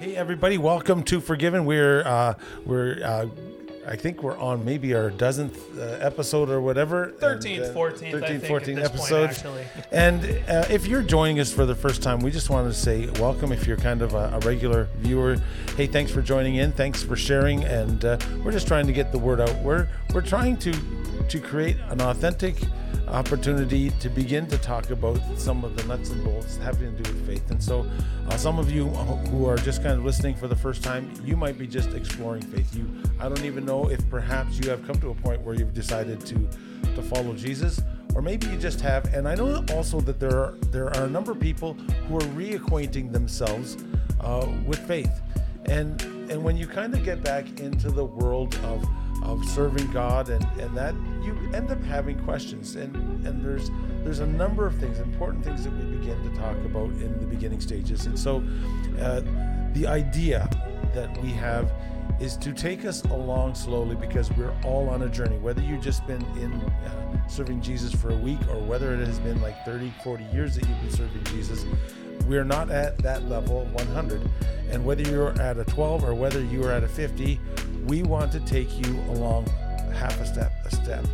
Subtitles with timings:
[0.00, 1.66] Hey everybody, welcome to Forgiven.
[1.66, 2.32] We're uh,
[2.64, 3.26] we're uh,
[3.86, 7.12] I think we're on maybe our dozenth uh, episode or whatever.
[7.20, 9.30] 13th, And, uh, 14th, I 13th, think, 14th at this point, episode.
[9.30, 9.64] actually.
[9.92, 13.10] And uh, if you're joining us for the first time, we just wanted to say
[13.20, 13.52] welcome.
[13.52, 15.36] If you're kind of a, a regular viewer,
[15.76, 16.72] hey, thanks for joining in.
[16.72, 17.64] Thanks for sharing.
[17.64, 19.54] And uh, we're just trying to get the word out.
[19.56, 20.72] We're we're trying to
[21.30, 22.56] to create an authentic
[23.06, 27.12] opportunity to begin to talk about some of the nuts and bolts having to do
[27.12, 27.50] with faith.
[27.50, 27.88] And so,
[28.28, 31.36] uh, some of you who are just kind of listening for the first time, you
[31.36, 32.74] might be just exploring faith.
[32.74, 32.88] You,
[33.20, 36.20] I don't even know if perhaps you have come to a point where you've decided
[36.26, 36.48] to
[36.96, 37.80] to follow Jesus,
[38.16, 39.14] or maybe you just have.
[39.14, 41.74] And I know also that there are there are a number of people
[42.08, 43.76] who are reacquainting themselves
[44.20, 45.20] uh, with faith.
[45.66, 46.00] And
[46.30, 48.84] and when you kind of get back into the world of
[49.22, 52.76] of serving God and, and that you end up having questions.
[52.76, 52.94] And
[53.26, 53.70] and there's
[54.02, 57.26] there's a number of things important things that we begin to talk about in the
[57.26, 58.06] beginning stages.
[58.06, 58.42] And so
[59.00, 59.20] uh,
[59.72, 60.48] the idea
[60.94, 61.72] that we have
[62.20, 65.38] is to take us along slowly because we're all on a journey.
[65.38, 69.18] Whether you've just been in uh, serving Jesus for a week or whether it has
[69.20, 71.64] been like 30 40 years that you've been serving Jesus
[72.26, 74.28] we're not at that level 100
[74.70, 77.40] and whether you're at a 12 or whether you are at a 50
[77.86, 79.46] we want to take you along
[79.92, 81.04] half a step a step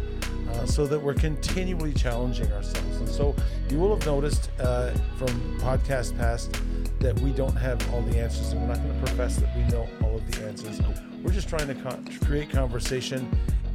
[0.50, 2.96] uh, so that we're continually challenging ourselves.
[2.98, 3.34] And so
[3.68, 5.28] you will have noticed uh, from
[5.60, 6.60] podcast past
[7.00, 9.62] that we don't have all the answers and we're not going to profess that we
[9.64, 10.80] know all of the answers.
[11.22, 13.28] We're just trying to con- create conversation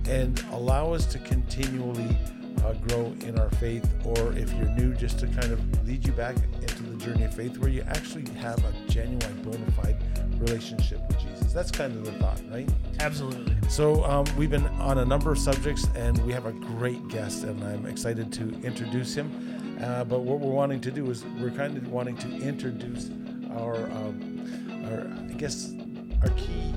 [0.08, 2.17] and allow us to continually
[2.64, 6.14] uh, grow in our faith, or if you're new, just to kind of lead you
[6.14, 9.97] back into journey of faith where you actually have a genuine, bona fide
[10.39, 11.53] relationship with Jesus.
[11.53, 12.69] That's kind of the thought, right?
[12.99, 13.55] Absolutely.
[13.69, 17.44] So um, we've been on a number of subjects, and we have a great guest,
[17.44, 19.77] and I'm excited to introduce him.
[19.81, 23.09] Uh, but what we're wanting to do is we're kind of wanting to introduce
[23.52, 25.73] our, um, our I guess,
[26.22, 26.73] our key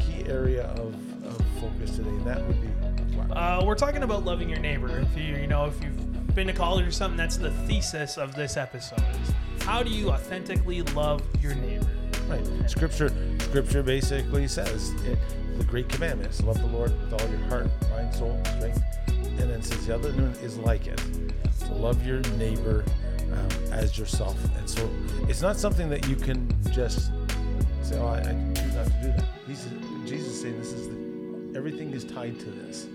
[0.00, 2.68] key area of, of focus today, and that would be?
[3.32, 4.98] Uh, we're talking about loving your neighbor.
[4.98, 8.34] If you you know if you've been to college or something, that's the thesis of
[8.34, 9.02] this episode.
[9.64, 11.86] How do you authentically love your neighbor?
[12.28, 12.44] Right.
[12.68, 15.18] Scripture Scripture basically says it,
[15.58, 18.82] the great commandment is love the Lord with all your heart, mind, soul, strength.
[19.06, 21.00] And then says the other one is like it.
[21.70, 22.84] Love your neighbor
[23.32, 24.36] um, as yourself.
[24.58, 24.88] And so
[25.28, 27.12] it's not something that you can just
[27.82, 29.24] say, oh, I, I choose not to do that.
[29.46, 29.68] He's,
[30.04, 32.86] Jesus is saying this is the, everything is tied to this.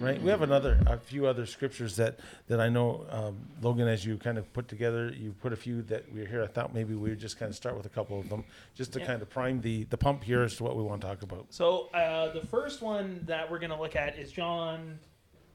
[0.00, 0.20] Right.
[0.22, 2.18] We have another, a few other scriptures that
[2.48, 5.82] that I know, um, Logan, as you kind of put together, you put a few
[5.82, 6.42] that we're here.
[6.42, 8.44] I thought maybe we would just kind of start with a couple of them,
[8.74, 9.06] just to Yeah.
[9.06, 11.46] kind of prime the the pump here as to what we want to talk about.
[11.50, 14.98] So uh, the first one that we're going to look at is John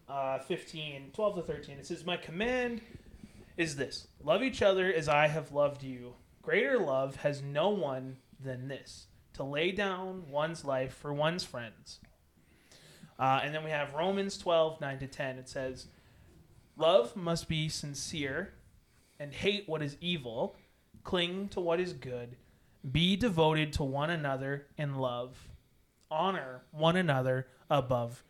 [0.07, 1.79] uh, 15, 12 to 13.
[1.79, 2.81] It says, My command
[3.57, 6.13] is this love each other as I have loved you.
[6.43, 11.99] Greater love has no one than this to lay down one's life for one's friends.
[13.17, 15.37] Uh, and then we have Romans 12, 9 to 10.
[15.37, 15.87] It says,
[16.77, 18.53] Love must be sincere
[19.19, 20.57] and hate what is evil,
[21.03, 22.35] cling to what is good,
[22.91, 25.47] be devoted to one another in love,
[26.11, 28.23] honor one another above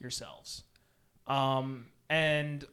[0.00, 0.64] yourselves.
[1.26, 2.64] Um, and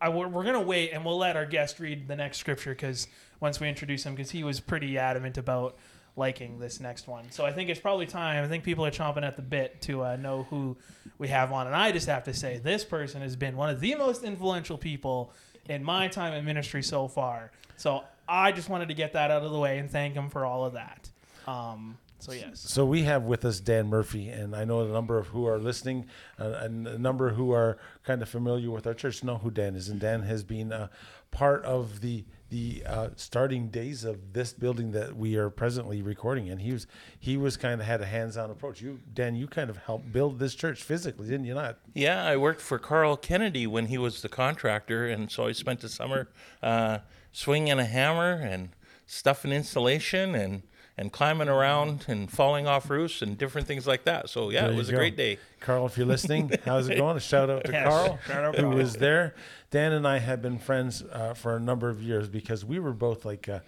[0.00, 3.08] I, we're, going to wait and we'll let our guest read the next scripture because
[3.40, 5.76] once we introduce him, because he was pretty adamant about
[6.18, 7.30] liking this next one.
[7.30, 8.44] So I think it's probably time.
[8.44, 10.76] I think people are chomping at the bit to uh, know who
[11.18, 11.66] we have on.
[11.66, 14.76] And I just have to say, this person has been one of the most influential
[14.76, 15.32] people
[15.68, 17.52] in my time in ministry so far.
[17.76, 20.44] So I just wanted to get that out of the way and thank him for
[20.44, 21.08] all of that.
[21.46, 22.60] Um, so yes.
[22.60, 25.58] So we have with us Dan Murphy, and I know a number of who are
[25.58, 26.06] listening,
[26.38, 29.76] uh, and a number who are kind of familiar with our church know who Dan
[29.76, 30.90] is, and Dan has been a
[31.30, 36.46] part of the the uh, starting days of this building that we are presently recording
[36.46, 36.58] in.
[36.58, 36.86] He was
[37.18, 38.80] he was kind of had a hands-on approach.
[38.80, 41.78] You Dan, you kind of helped build this church physically, didn't you not?
[41.94, 45.80] Yeah, I worked for Carl Kennedy when he was the contractor, and so I spent
[45.80, 46.28] the summer
[46.62, 46.98] uh,
[47.32, 48.70] swinging a hammer and
[49.06, 50.62] stuffing insulation and
[50.98, 54.28] and climbing around and falling off roofs and different things like that.
[54.28, 54.98] So yeah, There it was a go.
[54.98, 55.38] great day.
[55.60, 57.16] Carl, if you're listening, how's it going?
[57.16, 58.76] A shout out to Yes, Carl, out who Carl.
[58.76, 59.34] was there.
[59.70, 62.92] Dan and I have been friends uh, for a number of years because we were
[62.92, 63.60] both like uh,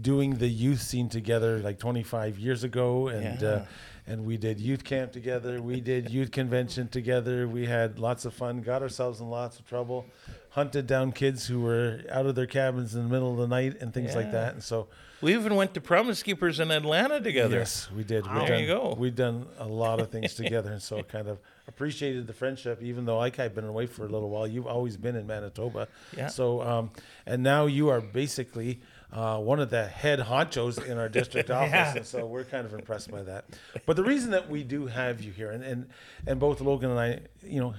[0.00, 3.64] doing the youth scene together like 25 years ago, and uh, Yeah.
[4.08, 5.60] And we did youth camp together.
[5.60, 7.46] We did youth convention together.
[7.46, 8.62] We had lots of fun.
[8.62, 10.06] Got ourselves in lots of trouble.
[10.50, 13.80] Hunted down kids who were out of their cabins in the middle of the night
[13.80, 14.54] and things like that.
[14.54, 14.88] And so
[15.20, 17.58] We even went to Promise Keepers in Atlanta together.
[17.58, 18.26] Yes, we did.
[18.26, 18.32] Wow.
[18.32, 18.96] We've There done, you go.
[18.98, 21.38] We've done a lot of things together, and so kind of
[21.68, 22.82] appreciated the friendship.
[22.82, 25.86] Even though like I've been away for a little while, you've always been in Manitoba.
[26.16, 26.28] Yeah.
[26.28, 26.90] So, um,
[27.26, 28.80] and now you are basically
[29.12, 31.96] uh, one of the head honchos in our district office, Yeah.
[31.96, 33.46] and so we're kind of impressed by that.
[33.86, 35.88] But the reason that we do have you here, and and,
[36.26, 37.74] and both Logan and I, you know,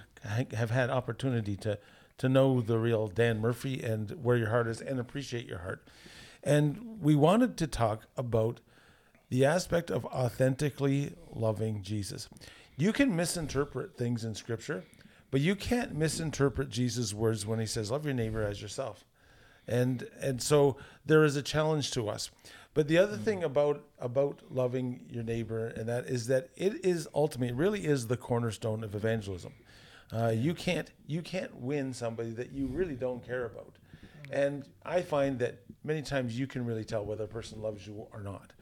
[0.53, 1.77] have had opportunity to
[2.17, 5.87] to know the real Dan Murphy and where your heart is, and appreciate your heart,
[6.43, 8.59] and we wanted to talk about
[9.29, 12.27] the aspect of authentically loving Jesus.
[12.77, 14.83] You can misinterpret things in Scripture,
[15.31, 19.05] but you can't misinterpret Jesus' words when he says, Love your neighbor as yourself.
[19.67, 22.31] And and so there is a challenge to us.
[22.73, 27.07] But the other thing about about loving your neighbor and that is that it is
[27.13, 29.53] ultimately it really is the cornerstone of evangelism.
[30.11, 33.75] Uh, you can't you can't win somebody that you really don't care about.
[34.31, 38.05] And I find that many times you can really tell whether a person loves you
[38.13, 38.53] or not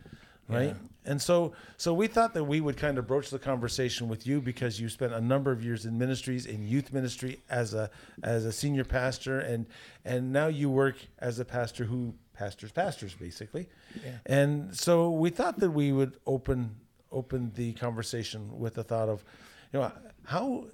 [0.50, 0.76] right?
[1.06, 4.42] And so so we thought that we would kind of broach the conversation with you
[4.42, 7.90] because you spent a number of years in ministries in youth ministry as a
[8.24, 9.68] as a senior pastor and
[10.04, 13.68] and now you work as a pastor who pastors pastors basically.
[14.04, 14.12] Yeah.
[14.26, 16.76] and so we thought that we would open
[17.12, 19.24] open the conversation with the thought of
[19.72, 19.92] you know
[20.26, 20.66] how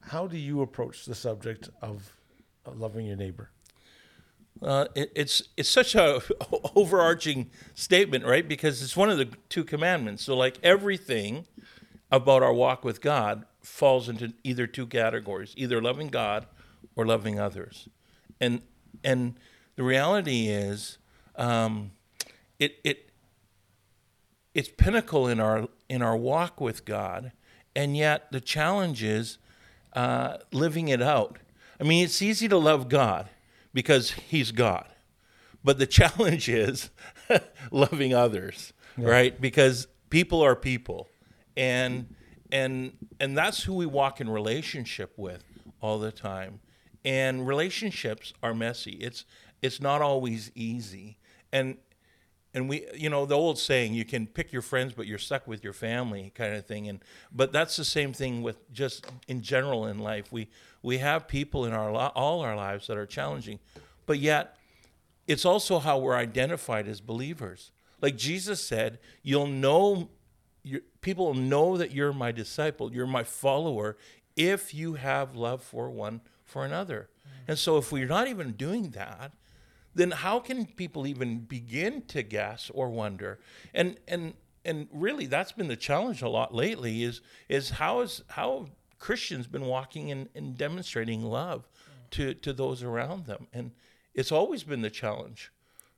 [0.00, 2.16] how do you approach the subject of
[2.64, 3.50] of loving your neighbor
[4.60, 6.20] Uh, it, it's it's such a
[6.76, 8.46] overarching statement, right?
[8.46, 10.24] Because it's one of the two commandments.
[10.24, 11.46] So, like everything
[12.10, 16.46] about our walk with God falls into either two categories: either loving God
[16.94, 17.88] or loving others.
[18.40, 18.62] And
[19.02, 19.34] and
[19.76, 20.98] the reality is,
[21.36, 21.92] um,
[22.58, 23.10] it it
[24.54, 27.32] it's pinnacle in our in our walk with God,
[27.74, 29.38] and yet the challenge is
[29.94, 31.38] uh, living it out.
[31.80, 33.28] I mean, it's easy to love God
[33.72, 34.86] because He's God,
[35.64, 36.90] but the challenge is
[37.70, 39.38] loving others, right?
[39.40, 41.08] Because people are people,
[41.56, 42.14] and
[42.50, 45.44] and and that's who we walk in relationship with
[45.80, 46.60] all the time.
[47.04, 48.92] And relationships are messy.
[48.92, 49.24] It's
[49.60, 51.18] it's not always easy,
[51.52, 51.76] and
[52.54, 55.46] and we you know the old saying you can pick your friends but you're stuck
[55.46, 57.02] with your family kind of thing and
[57.32, 60.48] but that's the same thing with just in general in life we
[60.82, 63.58] we have people in our li- all our lives that are challenging
[64.06, 64.56] but yet
[65.26, 70.08] it's also how we're identified as believers like jesus said you'll know
[70.64, 73.96] your, people will know that you're my disciple you're my follower
[74.36, 77.30] if you have love for one for another mm.
[77.48, 79.32] and so if we're not even doing that
[79.94, 83.38] then how can people even begin to guess or wonder?
[83.74, 87.02] And and and really, that's been the challenge a lot lately.
[87.02, 88.68] Is is how is how
[89.02, 91.68] Christians been walking and, and demonstrating love
[92.12, 93.48] to to those around them?
[93.52, 93.72] And
[94.14, 95.50] it's always been the challenge,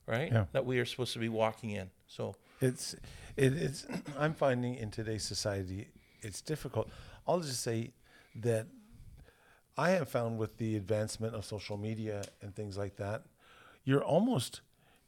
[0.07, 0.31] right?
[0.31, 0.45] Yeah.
[0.53, 1.91] That we are supposed to be walking in.
[2.07, 2.95] So It's
[3.37, 3.85] it, it's
[4.19, 5.87] I'm finding in today's society
[6.25, 6.89] it's difficult.
[7.27, 7.91] I'll just say
[8.41, 8.65] that
[9.77, 13.25] I have found with the advancement of social media and things like that,
[13.83, 14.61] you're almost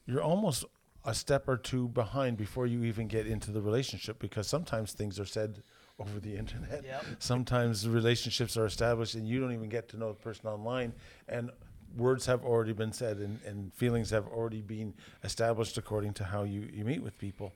[0.05, 0.65] you're almost
[1.03, 5.19] a step or two behind before you even get into the relationship because sometimes things
[5.19, 5.63] are said
[5.99, 6.83] over the internet.
[6.85, 7.05] Yep.
[7.19, 10.93] Sometimes relationships are established and you don't even get to know the person online
[11.27, 11.51] and
[11.95, 16.43] words have already been said and, and feelings have already been established according to how
[16.43, 17.53] you, you meet with people.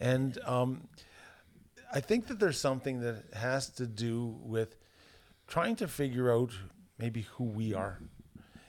[0.00, 0.88] And um,
[1.92, 4.76] I think that there's something that has to do with
[5.46, 6.50] trying to figure out
[6.98, 8.00] maybe who we are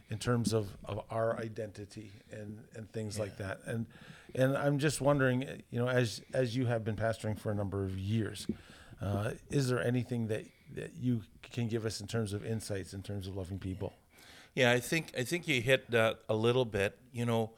[0.09, 3.59] in terms of, of our identity and, and things like that.
[3.65, 3.87] And
[4.35, 7.83] and I'm just wondering, you know, as as you have been pastoring for a number
[7.83, 8.45] of years,
[9.01, 10.43] uh, is there anything that,
[10.75, 13.93] that you can give us in terms of insights in terms of loving people?
[14.55, 16.97] Yeah, I think I think you hit that a little bit.
[17.11, 17.51] You know,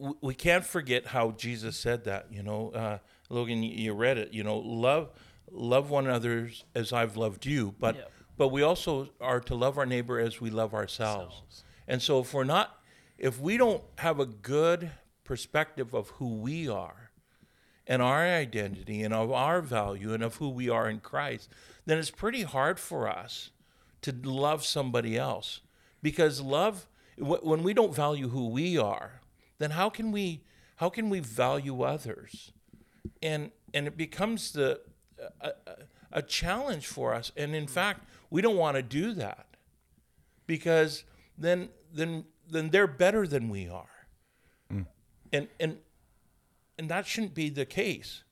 [0.00, 2.26] w- we can't forget how Jesus said that.
[2.32, 2.98] You know, uh,
[3.30, 4.32] Logan, you- you read it.
[4.32, 5.10] You know, love
[5.52, 8.12] love one another as I've loved you, but Yep.
[8.36, 11.62] but we also are to love our neighbor as we love ourselves.
[11.86, 12.82] And so, if we're not,
[13.16, 14.90] if we don't have a good
[15.22, 17.05] perspective of who we are,
[17.86, 21.48] and our identity and of our value and of who we are in Christ,
[21.84, 23.50] then it's pretty hard for us
[24.02, 25.60] to love somebody else.
[26.02, 26.86] Because love,
[27.18, 29.20] when we don't value who we are,
[29.58, 30.42] then how can we
[30.76, 32.52] how can we value others?
[33.22, 34.80] And and it becomes the
[35.40, 35.52] a, a,
[36.12, 37.32] a challenge for us.
[37.36, 39.46] And in fact, we don't want to do that
[40.46, 41.04] because
[41.38, 44.06] then then then they're better than we are.
[44.72, 44.86] Mm.
[45.32, 45.78] And and
[46.78, 48.22] and that shouldn't be the case.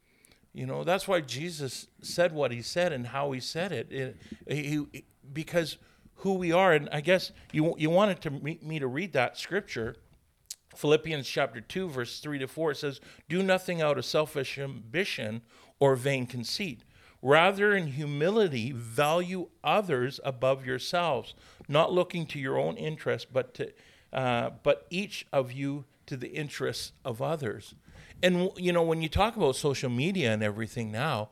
[0.53, 3.91] You know, that's why Jesus said what he said and how he said it.
[3.91, 5.79] It- he, because
[6.17, 9.37] who we are, and I guess you you wanted to me, me to read that
[9.37, 9.97] scripture,
[10.77, 12.73] Philippians chapter two, verse three to four.
[12.75, 15.43] Says, "Do nothing out of selfish ambition
[15.81, 16.85] or vain conceit."
[17.21, 21.35] Rather, in humility, value others above yourselves,
[21.69, 23.73] not looking to your own interest, but to,
[24.13, 27.75] uh, but each of you to the interests of others.
[28.23, 31.31] And you know, when you talk about social media and everything now,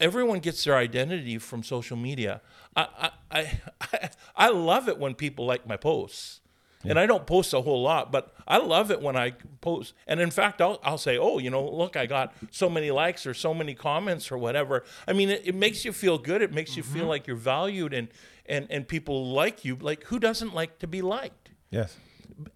[0.00, 2.40] everyone gets their identity from social media.
[2.76, 6.40] I I I, I love it when people like my posts.
[6.84, 9.94] And I don't post a whole lot, but I love it when I post.
[10.06, 13.26] And in fact, I'll, I'll say, oh, you know, look, I got so many likes
[13.26, 14.84] or so many comments or whatever.
[15.06, 16.40] I mean, it, it makes you feel good.
[16.40, 17.08] It makes you feel mm-hmm.
[17.08, 18.08] like you're valued and,
[18.46, 19.76] and, and people like you.
[19.76, 21.50] Like, who doesn't like to be liked?
[21.70, 21.96] Yes.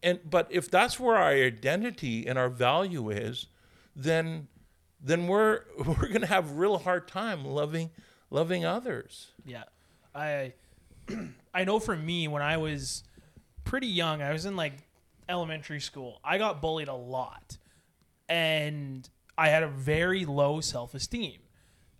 [0.02, 3.48] and but if that's where our identity and our value is,
[3.94, 4.48] then
[5.00, 7.90] then we're we're gonna have real hard time loving
[8.30, 9.32] loving others.
[9.44, 9.64] Yeah.
[10.14, 10.54] I
[11.54, 13.04] I know for me when I was
[13.64, 14.74] pretty young, I was in like
[15.28, 16.20] elementary school.
[16.24, 17.58] I got bullied a lot.
[18.28, 21.40] And I had a very low self-esteem.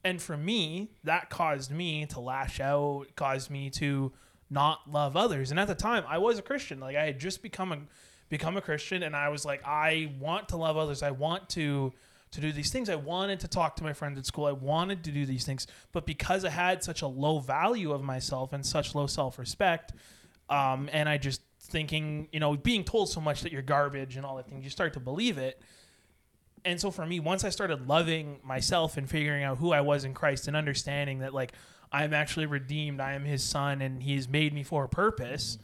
[0.04, 4.12] And for me, that caused me to lash out, caused me to
[4.50, 5.50] not love others.
[5.50, 6.80] And at the time, I was a Christian.
[6.80, 7.78] Like I had just become a
[8.32, 11.02] become a Christian and I was like I want to love others.
[11.02, 11.92] I want to
[12.30, 12.88] to do these things.
[12.88, 14.46] I wanted to talk to my friends at school.
[14.46, 18.02] I wanted to do these things, but because I had such a low value of
[18.02, 19.92] myself and such low self respect,
[20.48, 24.24] um, and I just thinking, you know, being told so much that you're garbage and
[24.24, 25.60] all that things, you start to believe it.
[26.64, 30.04] And so for me, once I started loving myself and figuring out who I was
[30.04, 31.52] in Christ and understanding that like
[31.92, 35.58] I'm actually redeemed, I am His son, and He's made me for a purpose,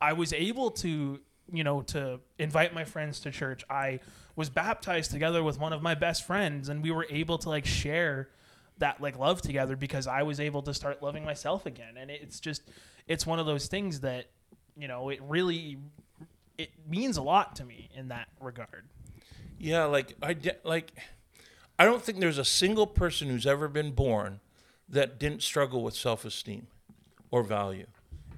[0.00, 1.20] I was able to,
[1.52, 3.64] you know, to invite my friends to church.
[3.70, 4.00] I
[4.36, 7.66] was baptized together with one of my best friends and we were able to like
[7.66, 8.28] share
[8.78, 12.38] that like love together because I was able to start loving myself again and it's
[12.38, 12.62] just
[13.08, 14.26] it's one of those things that
[14.76, 15.78] you know it really
[16.56, 18.84] it means a lot to me in that regard
[19.58, 20.92] Yeah, like I de- like
[21.76, 24.38] I don't think there's a single person who's ever been born
[24.88, 26.68] that didn't struggle with self-esteem
[27.30, 27.86] or value.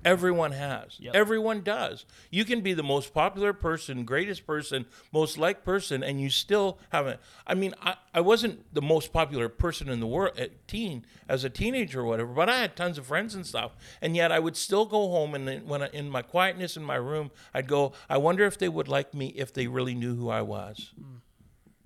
[0.05, 0.97] Everyone has.
[0.99, 1.15] Yep.
[1.15, 2.07] Everyone does.
[2.31, 6.79] You can be the most popular person, greatest person, most liked person, and you still
[6.91, 7.21] haven't.
[7.47, 11.45] I mean, I, I wasn't the most popular person in the world at teen as
[11.45, 13.73] a teenager or whatever, but I had tons of friends and stuff.
[14.01, 16.97] And yet I would still go home and when I, in my quietness in my
[16.97, 20.31] room, I'd go, I wonder if they would like me if they really knew who
[20.31, 20.93] I was.
[20.97, 21.17] Hmm.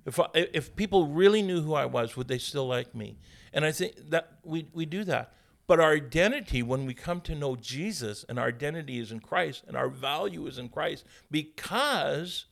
[0.06, 3.16] If I, if people really knew who I was, would they still like me?
[3.52, 5.32] And I think that we we do that.
[5.66, 9.64] But our identity, when we come to know Jesus, and our identity is in Christ,
[9.66, 12.44] and our value is in Christ, because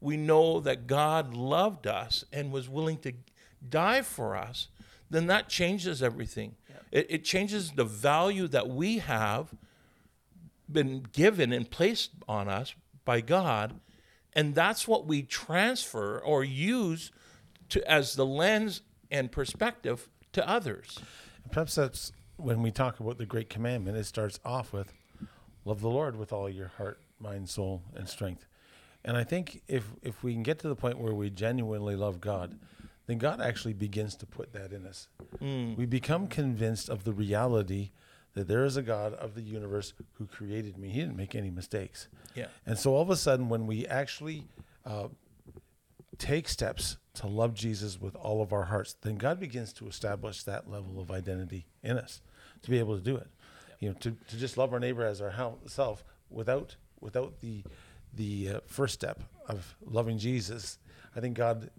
[0.00, 3.12] we know that God loved us and was willing to
[3.68, 4.68] die for us,
[5.08, 6.56] then that changes everything.
[6.90, 9.54] It, it changes the value that we have
[10.70, 13.80] been given and placed on us by God,
[14.32, 17.12] and that's what we transfer or use
[17.68, 20.98] to as the lens and perspective to others.
[21.50, 24.92] Perhaps that's when we talk about the great commandment, it starts off with
[25.64, 28.46] love the Lord with all your heart, mind, soul, and strength.
[29.04, 32.20] And I think if if we can get to the point where we genuinely love
[32.20, 32.58] God,
[33.06, 35.08] then God actually begins to put that in us.
[35.76, 37.90] We become convinced of the reality
[38.34, 40.90] that there is a God of the universe who created me.
[40.90, 42.08] He didn't make any mistakes.
[42.34, 42.46] Yeah.
[42.66, 44.44] And so all of a sudden, when we actually
[44.84, 45.08] uh,
[46.18, 50.42] take steps to love Jesus with all of our hearts, then God begins to establish
[50.42, 52.20] that level of identity in us
[52.62, 53.28] to be able to do it.
[53.80, 55.32] You know, to, to just love our neighbor as our
[55.66, 57.62] self without without the
[58.14, 60.78] the uh, first step of loving Jesus.
[61.14, 61.70] I think God,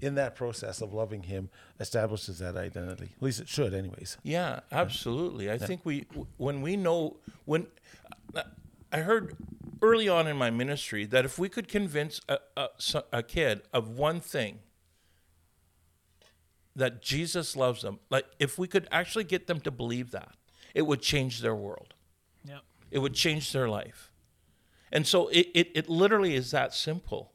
[0.00, 3.10] in that process of loving Him, establishes that identity.
[3.16, 4.16] At least it should, anyways.
[4.22, 5.50] Yeah, absolutely.
[5.50, 6.06] I think we
[6.36, 7.66] when we know when
[8.92, 9.36] I heard
[9.82, 12.68] early on in my ministry that if we could convince a, a,
[13.12, 14.60] a kid of one thing
[16.76, 20.34] that Jesus loves them, like if we could actually get them to believe that,
[20.74, 21.94] it would change their world.
[22.44, 24.10] yep It would change their life.
[24.92, 27.32] And so it, it, it literally is that simple.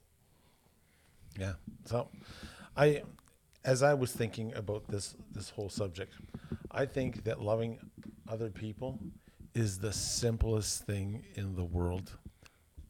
[1.39, 1.53] Yeah.
[1.85, 2.09] So,
[2.75, 3.03] I,
[3.63, 6.13] as I was thinking about this this whole subject,
[6.71, 7.79] I think that loving
[8.27, 8.99] other people
[9.53, 12.17] is the simplest thing in the world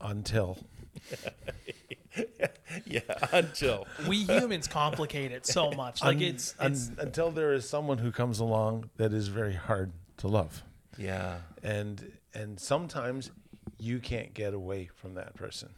[0.05, 0.57] until
[2.85, 3.85] Yeah, until.
[4.07, 7.97] we humans complicate it so much like un- it's, un- it's until there is someone
[7.97, 10.63] who comes along that is very hard to love.
[10.97, 11.37] Yeah.
[11.63, 13.31] and and sometimes
[13.77, 15.69] you can't get away from that person.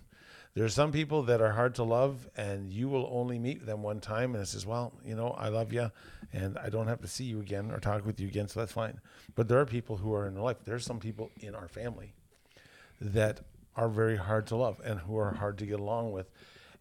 [0.53, 3.84] There are some people that are hard to love, and you will only meet them
[3.84, 5.91] one time, and it says, "Well, you know, I love you,
[6.34, 8.72] and I don't have to see you again or talk with you again, so that's
[8.72, 9.00] fine."
[9.36, 10.57] But there are people who are in our life.
[10.65, 12.13] There's some people in our family
[13.00, 13.41] that
[13.77, 16.29] are very hard to love and who are hard to get along with,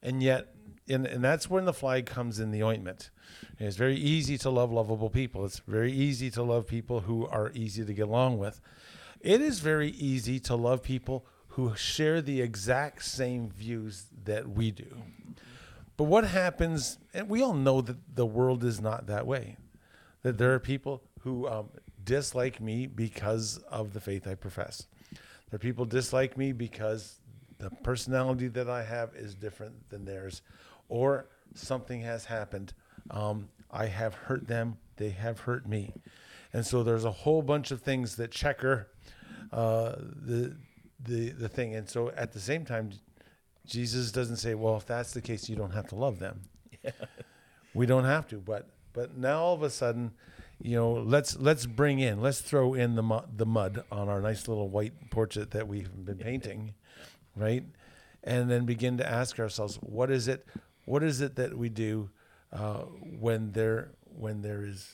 [0.03, 0.55] and yet,
[0.89, 3.11] and and that's when the flag comes in the ointment.
[3.59, 5.45] It's very easy to love lovable people.
[5.45, 8.61] It's very easy to love people who are easy to get along with.
[9.21, 14.71] It is very easy to love people who share the exact same views that we
[14.71, 15.03] do.
[15.97, 19.57] But what happens, and we all know that the world is not that way,
[20.23, 21.71] that there are people who um,
[22.05, 24.87] dislike me because of the faith I profess.
[25.53, 27.21] Are people dislike me because
[27.59, 30.43] the personality that I have is different than theirs,
[30.89, 32.75] or something has happened.
[33.11, 35.95] Um, I have hurt them, they have hurt me.
[36.53, 38.89] And so there's a whole bunch of things that checker
[39.53, 40.57] uh, the,
[41.03, 41.75] the, the thing.
[41.75, 42.93] And so at the same time,
[43.67, 46.43] Jesus doesn't say, well, if that's the case, you don't have to love them.
[47.77, 50.13] We don't have to, but but now all of a sudden,
[50.61, 54.21] you know, let's let's bring in, let's throw in the mu- the mud on our
[54.21, 56.75] nice little white portrait that we've been painting,
[57.37, 57.65] right?
[58.25, 60.47] And then begin to ask ourselves, what is it,
[60.85, 62.11] what is it that we do
[62.53, 62.79] uh,
[63.21, 64.91] when there when there is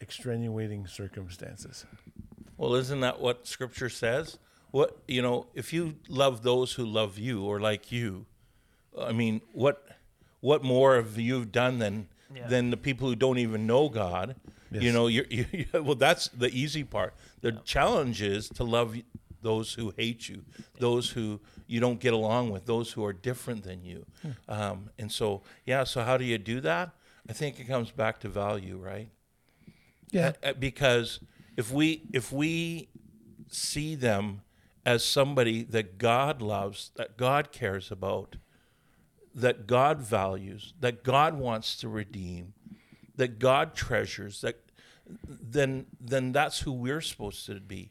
[0.00, 1.84] extenuating circumstances?
[2.56, 4.38] Well, isn't that what Scripture says?
[4.70, 8.26] What you know, if you love those who love you or like you,
[8.98, 9.84] I mean, what
[10.40, 12.46] what more have you done than Yeah.
[12.46, 14.36] than the people who don't even know God?
[14.70, 14.94] You Yes.
[14.94, 17.14] know, you're, you you well, that's the easy part.
[17.40, 18.96] The challenge is to love
[19.42, 20.44] those who hate you,
[20.78, 24.04] those who you don't get along with, those who are different than you.
[24.48, 25.84] Um, and so, yeah.
[25.84, 26.90] So, how do you do that?
[27.28, 29.08] I think it comes back to value, right?
[30.12, 31.20] Yeah, Uh, because
[31.56, 32.88] if we if we
[33.48, 34.42] see them
[34.84, 38.36] as somebody that God loves, that God cares about,
[39.34, 42.54] that God values, that God wants to redeem,
[43.20, 44.56] that God treasures, that
[45.26, 47.90] then then that's who we're supposed to be.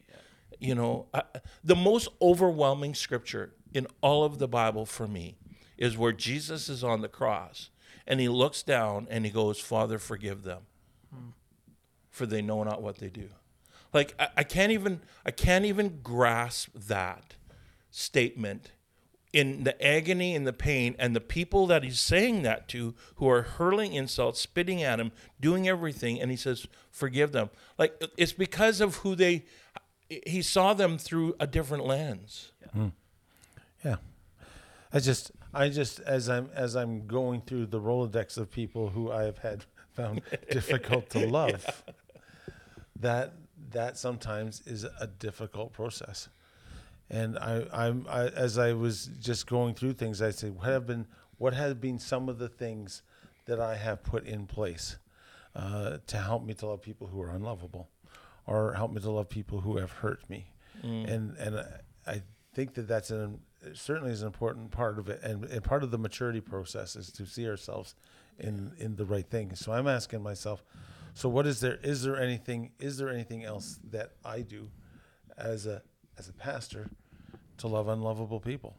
[0.58, 1.22] You know, I,
[1.62, 5.36] the most overwhelming scripture in all of the Bible for me
[5.78, 7.70] is where Jesus is on the cross
[8.08, 10.62] and he looks down and he goes, "Father, forgive them."
[11.14, 11.30] Hmm.
[12.10, 13.28] for they know not what they do.
[13.92, 17.36] Like I, I can't even I can't even grasp that
[17.92, 18.72] statement
[19.32, 23.28] in the agony and the pain and the people that he's saying that to who
[23.28, 27.50] are hurling insults, spitting at him, doing everything, and he says, Forgive them.
[27.78, 29.44] Like it's because of who they
[30.08, 32.50] he saw them through a different lens.
[32.74, 32.82] Yeah.
[32.82, 32.88] Hmm.
[34.92, 39.10] I just I just as I'm as I'm going through the Rolodex of people who
[39.10, 41.84] I have had found difficult to love,
[42.98, 43.34] that
[43.70, 46.28] that sometimes is a difficult process.
[47.10, 50.86] And I, I'm I, as I was just going through things, I said, what have
[50.86, 51.06] been
[51.38, 53.02] what have been some of the things
[53.46, 54.98] that I have put in place
[55.56, 57.88] uh, to help me to love people who are unlovable,
[58.46, 62.22] or help me to love people who have hurt me, and and I- I
[62.54, 63.40] think that that's an
[63.74, 67.10] certainly is an important part of it, and, and part of the maturity process is
[67.12, 67.94] to see ourselves
[68.38, 69.54] in in the right thing.
[69.56, 70.62] So I'm asking myself,
[71.14, 71.78] so what is there?
[71.82, 72.70] Is there anything?
[72.78, 74.70] Is there anything else that I do
[75.36, 75.82] as a
[76.20, 76.90] as a pastor
[77.56, 78.76] to love unlovable people?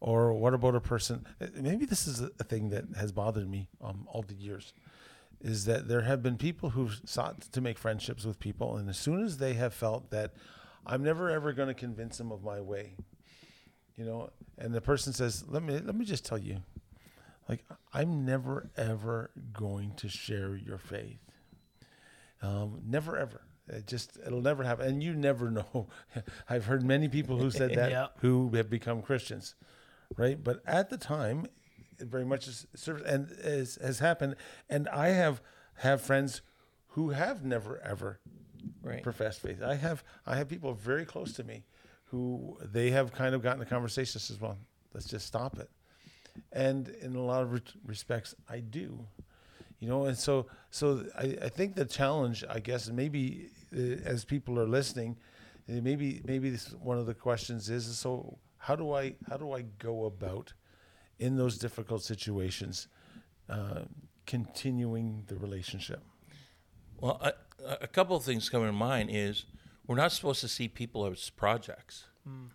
[0.00, 1.24] Or what about a person?
[1.54, 4.72] Maybe this is a a thing that has bothered me um, all the years,
[5.40, 8.98] is that there have been people who've sought to make friendships with people, and as
[8.98, 10.34] soon as they have felt that
[10.84, 12.96] I'm never ever going to convince them of my way,
[13.96, 16.58] you know, and the person says, "Let me let me just tell you,
[17.48, 21.20] like I'm never ever going to share your faith.
[22.40, 23.42] Um, never ever.
[23.68, 25.88] It just it'll never happen, and you never know.
[26.48, 28.06] I've heard many people who said that Yeah.
[28.18, 29.54] who have become Christians,
[30.16, 30.42] right?
[30.42, 31.46] But at the time,
[31.98, 34.36] it very much is served and is, has happened,
[34.68, 35.40] and I have
[35.76, 36.42] have friends
[36.88, 38.20] who have never ever
[38.82, 39.02] Right.
[39.02, 39.62] professed faith.
[39.62, 41.64] I have I have people very close to me
[42.06, 44.56] who they have kind of gotten the conversation says, well,
[44.94, 45.68] let's just stop it.
[46.52, 49.06] And in a lot of re- respects, I do.
[49.78, 54.58] You know, and so so I, I think the challenge, I guess, maybe as people
[54.58, 55.16] are listening,
[55.68, 59.52] uh, maybe maybe this one of the questions is so how do I how do
[59.52, 60.52] I go about
[61.18, 62.88] in those difficult situations
[63.48, 63.82] uh,
[64.26, 66.02] continuing the relationship?
[67.00, 67.32] Well, a,
[67.82, 69.44] a couple of things come to mind is
[69.86, 72.06] we're not supposed to see people as projects.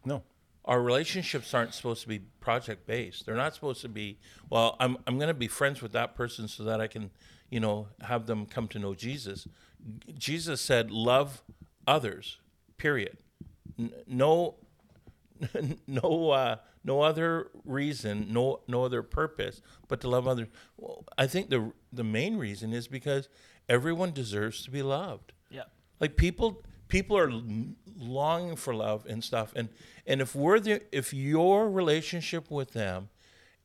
[0.06, 0.24] No.
[0.66, 3.26] our relationships aren't supposed to be project based.
[3.26, 6.48] They're not supposed to be, well, I'm, I'm going to be friends with that person
[6.48, 7.10] so that I can,
[7.54, 9.48] you know, have them come to know Jesus.
[10.18, 11.44] Jesus said, love
[11.86, 12.40] others,
[12.78, 13.18] period.
[13.78, 14.56] N- no,
[15.88, 20.48] no, uh, no other reason, no, no other purpose, but to love others.
[20.78, 23.30] Well, I think the, the main reason is because
[23.70, 25.64] everyone deserves to be loved Yeah.
[26.00, 27.32] like people people are
[27.98, 29.70] longing for love and stuff and
[30.06, 33.08] and if we're the if your relationship with them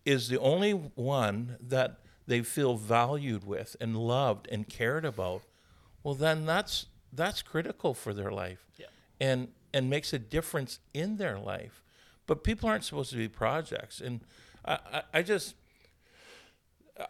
[0.05, 5.42] is the only one that they feel valued with and loved and cared about
[6.04, 8.86] well then that's that's critical for their life Yeah.
[9.20, 11.82] and and makes a difference in their life
[12.26, 14.00] but people aren't supposed to be projects.
[14.02, 14.20] And
[14.64, 15.54] I, I, I just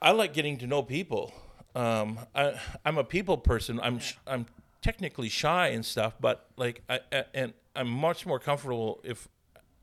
[0.02, 1.32] I like getting to know people.
[1.74, 3.80] Um, I, I'm a people person.
[3.82, 4.46] I'm sh- I'm
[4.82, 9.28] technically shy and stuff, but like I, I and I'm much more comfortable if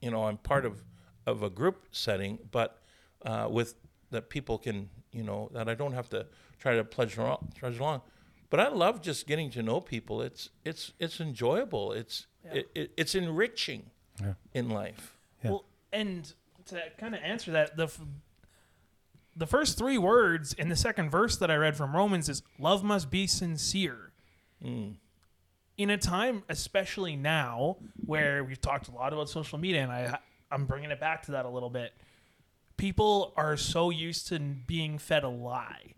[0.01, 0.83] you know I'm part of
[1.25, 2.81] of a group setting, but
[3.25, 3.75] uh, with
[4.11, 6.25] that people can you know that I don't have to
[6.59, 8.01] try to pledge along, trudge along.
[8.49, 10.21] But I love just getting to know people.
[10.21, 11.91] It's it's it's enjoyable.
[11.93, 13.89] It's it, it, it's enriching
[14.21, 14.33] Yeah.
[14.53, 15.17] in life.
[15.43, 15.51] Yeah.
[15.51, 16.31] Well, and
[16.67, 17.99] to kind of answer that, the f-
[19.35, 22.83] the first three words in the second verse that I read from Romans is "Love
[22.83, 24.11] must be sincere."
[24.63, 24.95] Mm.
[25.77, 30.19] In a time, especially now, where we've talked a lot about social media, and I
[30.51, 31.93] I'm bringing it back to that a little bit.
[32.77, 35.93] People are so used to being fed a lie,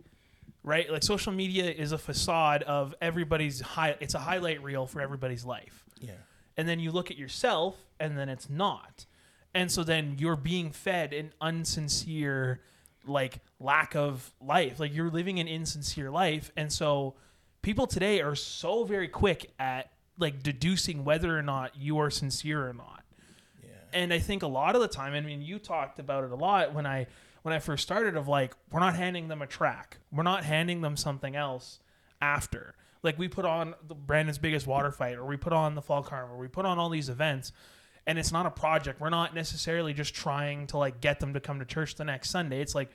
[0.62, 0.90] right?
[0.90, 3.96] Like social media is a facade of everybody's high.
[4.00, 6.12] It's a highlight reel for everybody's life Yeah.
[6.56, 9.06] and then you look at yourself and then it's not
[9.54, 12.58] and so then you're being fed an unsincere
[13.06, 17.14] like lack of life like you're living an insincere life and so
[17.62, 22.68] people today are so very quick at like deducing whether or not you are sincere
[22.68, 23.02] or not.
[23.92, 26.36] And I think a lot of the time, I mean, you talked about it a
[26.36, 27.06] lot when I
[27.42, 28.16] when I first started.
[28.16, 31.80] Of like, we're not handing them a track, we're not handing them something else
[32.20, 32.74] after.
[33.02, 36.02] Like we put on the Brandon's biggest water fight, or we put on the fall
[36.02, 37.52] carnival, or we put on all these events,
[38.06, 39.00] and it's not a project.
[39.00, 42.30] We're not necessarily just trying to like get them to come to church the next
[42.30, 42.60] Sunday.
[42.60, 42.90] It's like,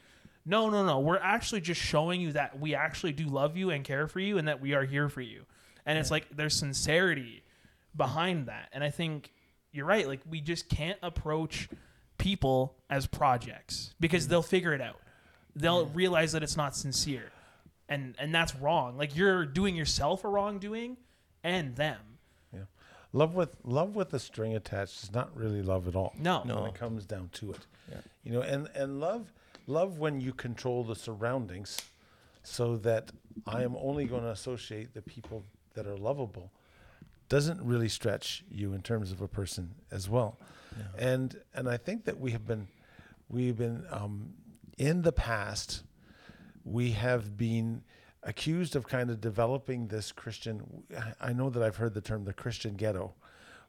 [0.46, 1.00] no, no, no.
[1.00, 4.38] We're actually just showing you that we actually do love you and care for you,
[4.38, 5.46] and that we are here for you.
[5.86, 7.44] And it's like there's sincerity
[7.96, 8.70] behind that.
[8.74, 9.32] And I think
[9.74, 10.08] you're right.
[10.08, 11.68] Like we just can't approach
[12.18, 14.30] people as projects because mm.
[14.30, 15.00] they'll figure it out.
[15.56, 17.32] They'll realize that it's not sincere.
[17.90, 18.98] And and that's wrong.
[18.98, 20.98] Like you're doing yourself a wrongdoing
[21.44, 22.00] and them.
[22.54, 22.62] Yeah.
[23.12, 26.14] Love with love with a string attached is not really love at all.
[26.18, 26.44] No.
[26.44, 26.62] No.
[26.62, 27.66] When it comes down to it.
[27.92, 27.98] Yeah.
[28.24, 29.34] You know, and and love
[29.68, 31.78] love when you control the surroundings
[32.44, 33.12] so that
[33.48, 36.52] I am only going to associate the people that are lovable
[37.34, 40.38] doesn't really stretch you in terms of a person as well.
[41.00, 42.68] And and I think that we have been
[43.28, 44.36] we've been um,
[44.78, 45.82] in the past
[46.64, 47.82] we have been
[48.22, 50.84] accused of kind of developing this Christian.
[51.20, 53.16] I know that I've heard the term the Christian ghetto,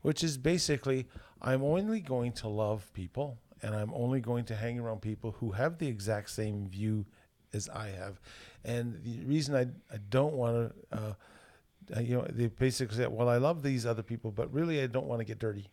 [0.03, 1.07] which is basically
[1.41, 5.53] I'm only going to love people and I'm only going to hang around people who
[5.53, 7.07] have the exact same view
[7.55, 8.21] as I have.
[8.63, 10.55] And the reason I, I don't want
[10.91, 11.13] to, uh, uh,
[11.95, 14.87] Uh, you know, they basically say, well, I love these other people, but really I
[14.87, 15.69] don't want to get dirty.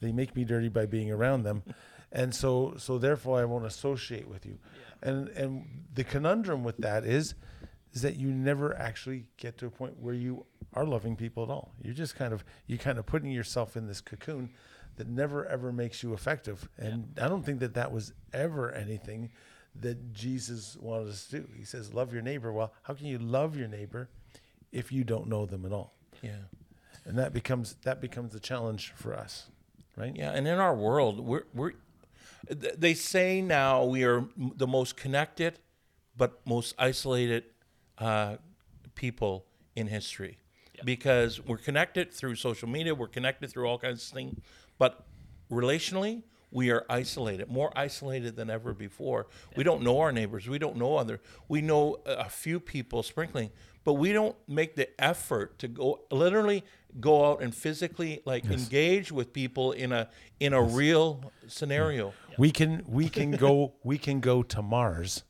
[0.00, 1.62] They make me dirty by being around them.
[2.16, 4.60] And so, so therefore I won't associate with you.
[5.02, 7.34] And, and the conundrum with that is,
[7.92, 11.50] is that you never actually get to a point where you are loving people at
[11.50, 11.72] all.
[11.82, 14.50] You're just kind of, you kind of putting yourself in this cocoon
[14.96, 16.68] that never ever makes you effective.
[16.78, 19.30] And I don't think that that was ever anything
[19.80, 21.48] that Jesus wanted us to do.
[21.56, 22.52] He says, love your neighbor.
[22.52, 24.08] Well, how can you love your neighbor
[24.74, 25.94] if you don't know them at all?
[26.20, 26.32] Yeah.
[27.06, 29.46] And that becomes, that becomes the challenge for us,
[29.96, 30.14] right?
[30.14, 31.72] Yeah, and in our world, we're we're
[32.48, 35.58] they say now we are the most connected,
[36.16, 37.44] but most isolated
[37.98, 38.36] uh,
[38.94, 40.38] people in history,
[40.84, 44.38] because we're connected through social media, we're connected through all kinds of things,
[44.78, 45.06] but
[45.50, 46.22] relationally.
[46.54, 49.26] We are isolated, more isolated than ever before.
[49.56, 50.48] We don't know our neighbors.
[50.48, 51.20] We don't know other.
[51.48, 53.50] We know a a few people sprinkling,
[53.82, 56.62] but we don't make the effort to go literally
[57.00, 62.14] go out and physically like engage with people in a in a real scenario.
[62.38, 65.24] We can, we can go, we can go to Mars,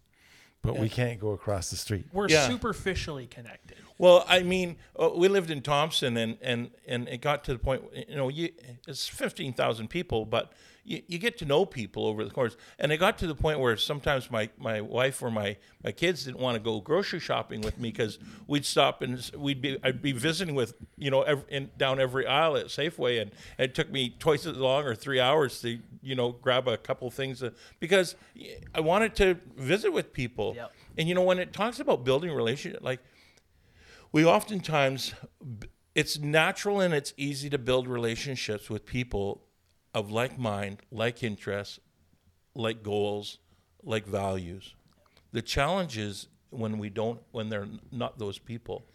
[0.63, 2.05] but we can't go across the street.
[2.13, 2.49] We're Yeah.
[2.49, 3.79] superficially connected.
[3.97, 7.59] Well, I mean, uh, we lived in Thompson, and and and it got to the
[7.59, 7.83] point.
[8.09, 8.51] You know, you,
[8.87, 10.53] it's fifteen thousand people, but
[10.85, 12.57] you, you get to know people over the course.
[12.79, 16.25] And it got to the point where sometimes my, my wife or my, my kids
[16.25, 20.03] didn't want to go grocery shopping with me because we'd stop and we'd be I'd
[20.03, 23.91] be visiting with you know ev in, down every aisle at Safeway, and it took
[23.91, 27.51] me twice as long or three hours to you know grab a couple things uh,
[27.81, 28.15] because
[28.75, 30.55] I wanted to visit with people.
[30.57, 30.73] Yep.
[30.99, 33.01] And you know when it talks about building relationship, like
[34.13, 35.15] we oftentimes
[35.95, 39.43] it's natural and it's easy to build relationships with people
[39.95, 41.79] of like mind, like interests,
[42.55, 43.39] like goals,
[43.83, 44.75] like values.
[45.33, 48.87] The challenge is when we don't when they're not those people.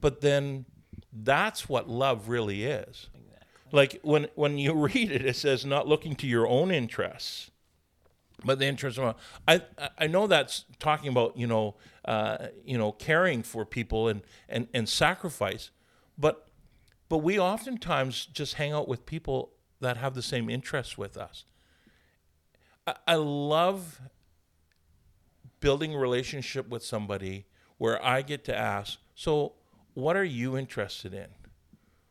[0.00, 0.64] But then
[1.12, 3.08] that's what love really is.
[3.14, 3.46] Exactly.
[3.72, 7.50] Like when when you read it it says not looking to your own interests
[8.44, 9.62] but the interest of I
[9.98, 14.68] I know that's talking about you know uh, you know caring for people and, and
[14.72, 15.70] and sacrifice,
[16.16, 16.48] but
[17.08, 21.44] but we oftentimes just hang out with people that have the same interests with us.
[22.86, 24.00] I, I love
[25.60, 27.46] building a relationship with somebody
[27.78, 29.54] where I get to ask, so
[29.94, 31.26] what are you interested in?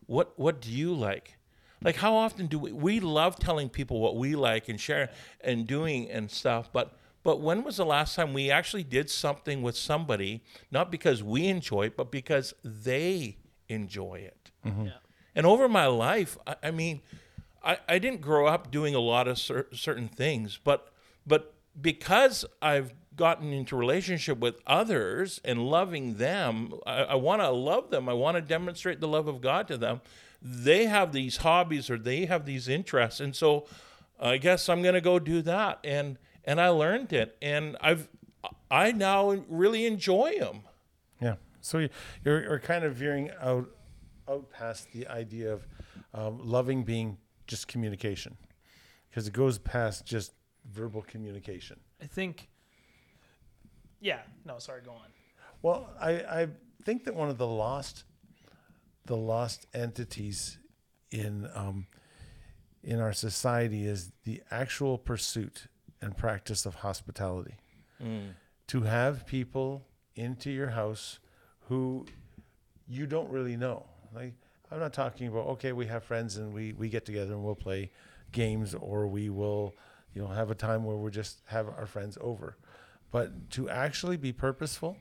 [0.05, 1.35] What what do you like?
[1.83, 5.09] Like how often do we we love telling people what we like and sharing
[5.41, 9.61] and doing and stuff, but but when was the last time we actually did something
[9.61, 14.51] with somebody, not because we enjoy it, but because they enjoy it?
[14.65, 14.85] Mm-hmm.
[14.85, 14.91] Yeah.
[15.35, 17.01] And over my life, I, I mean,
[17.63, 20.91] I, I didn't grow up doing a lot of cer- certain things, but
[21.25, 27.49] but because I've gotten into relationship with others and loving them, I, I want to
[27.49, 28.07] love them.
[28.07, 30.01] I want to demonstrate the love of God to them.
[30.41, 33.65] They have these hobbies or they have these interests, and so
[34.19, 35.79] I guess I'm going to go do that.
[35.83, 38.07] And and I learned it, and I've
[38.71, 40.61] I now really enjoy them.
[41.21, 41.35] Yeah.
[41.61, 41.89] So you-
[42.23, 43.69] you're, you're kind of veering out
[44.29, 45.65] out past the idea of
[46.13, 48.37] um, loving being just communication,
[49.09, 50.33] because it goes past just
[50.71, 51.79] verbal communication.
[52.01, 52.49] I think.
[53.99, 54.19] Yeah.
[54.45, 54.59] No.
[54.59, 54.81] Sorry.
[54.81, 55.09] Go on.
[55.61, 56.47] Well, I, I
[56.83, 58.03] think that one of the lost
[59.05, 60.59] the lost entities
[61.11, 61.87] in um,
[62.83, 65.67] in our society is the actual pursuit
[66.01, 67.55] and practice of hospitality.
[68.67, 71.19] To have people into your house
[71.69, 72.05] who
[72.87, 73.85] you don't really know.
[74.13, 74.35] Like
[74.71, 77.55] I'm not talking about okay, we have friends and we we get together and we'll
[77.55, 77.91] play
[78.31, 79.75] games or we will
[80.13, 82.57] you know have a time where we just have our friends over.
[83.11, 84.97] But to actually be purposeful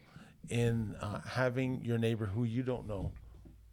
[0.49, 3.11] in uh, having your neighbor who you don't know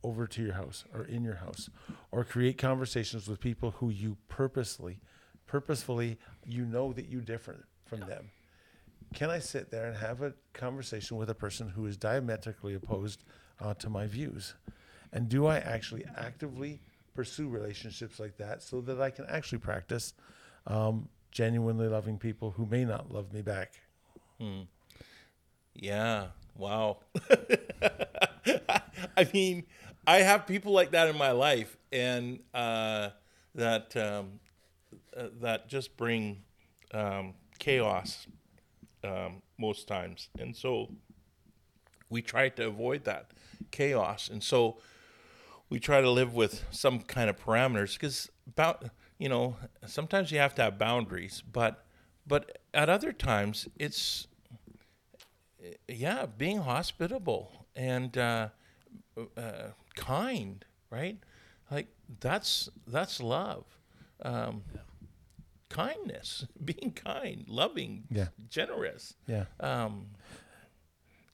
[0.03, 1.69] over to your house or in your house
[2.11, 4.99] or create conversations with people who you purposely
[5.45, 8.31] purposefully you know that you different from them.
[9.13, 13.23] Can i sit there and have a conversation with a person who is diametrically opposed
[13.61, 14.55] uh, to my views
[15.13, 16.81] and do i actually actively
[17.15, 20.13] pursue relationships like that so that i can actually practice
[20.67, 23.73] um, genuinely loving people who may not love me back
[25.75, 26.27] Yeah.
[26.55, 26.99] Wow.
[29.17, 29.65] I mean,
[30.05, 33.09] I have people like that in my life, and uh,
[33.55, 34.39] that um,
[35.15, 36.43] uh, that just bring
[36.93, 38.27] um, chaos
[39.03, 40.89] um, most times, and so
[42.09, 43.31] we try to avoid that
[43.71, 44.77] chaos, and so
[45.73, 49.55] we try to live with some kind of parameters because about you know
[49.87, 51.83] sometimes you have to have boundaries, but
[52.27, 54.27] but at other times it's
[55.87, 58.49] yeah, being hospitable and uh,
[59.35, 61.17] uh, kind, right?
[61.71, 61.87] Like
[62.19, 63.65] that's that's love,
[64.21, 64.61] um,
[65.69, 68.27] kindness, being kind, loving, Yeah.
[68.47, 69.15] generous.
[69.25, 70.09] yeah Um,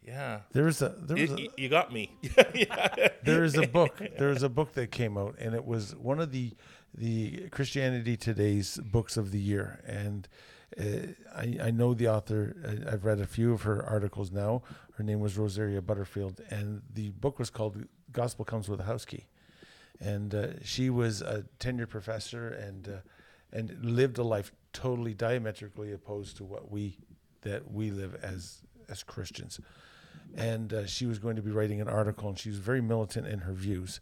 [0.09, 2.17] yeah, there was a there was you, a, you got me.
[3.23, 6.19] there is a book there is a book that came out and it was one
[6.19, 6.53] of the
[6.95, 9.81] the christianity today's books of the year.
[9.85, 10.27] And
[10.79, 10.83] uh,
[11.35, 14.63] I, I know the author I- i've read a few of her articles now.
[14.97, 19.05] Her name was rosaria butterfield and the book was called gospel comes with a house
[19.05, 19.27] key.
[20.01, 22.91] And uh, she was a tenured professor and uh,
[23.51, 26.97] and lived a life totally diametrically opposed to what we
[27.41, 29.59] that we live as as Christians.
[30.35, 33.27] And uh, she was going to be writing an article, and she was very militant
[33.27, 33.99] in her views.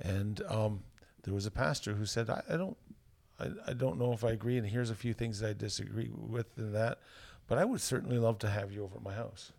[0.00, 0.82] And um,
[1.22, 2.76] there was a pastor who said, "I, I don't,
[3.38, 6.10] I, I don't know if I agree, and here's a few things that I disagree
[6.12, 6.98] with in that,
[7.46, 9.52] but I would certainly love to have you over at my house,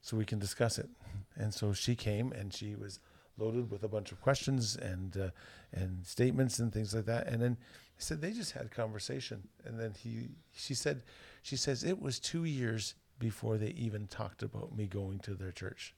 [0.00, 0.88] so we can discuss it."
[1.36, 3.00] And so she came, and she was
[3.36, 5.30] loaded with a bunch of questions and uh,
[5.72, 7.26] and statements and things like that.
[7.26, 7.56] And then
[7.98, 11.02] said they just had conversation, and then he she said
[11.42, 15.52] she says it was two years before they even talked about me going to their
[15.52, 15.94] church.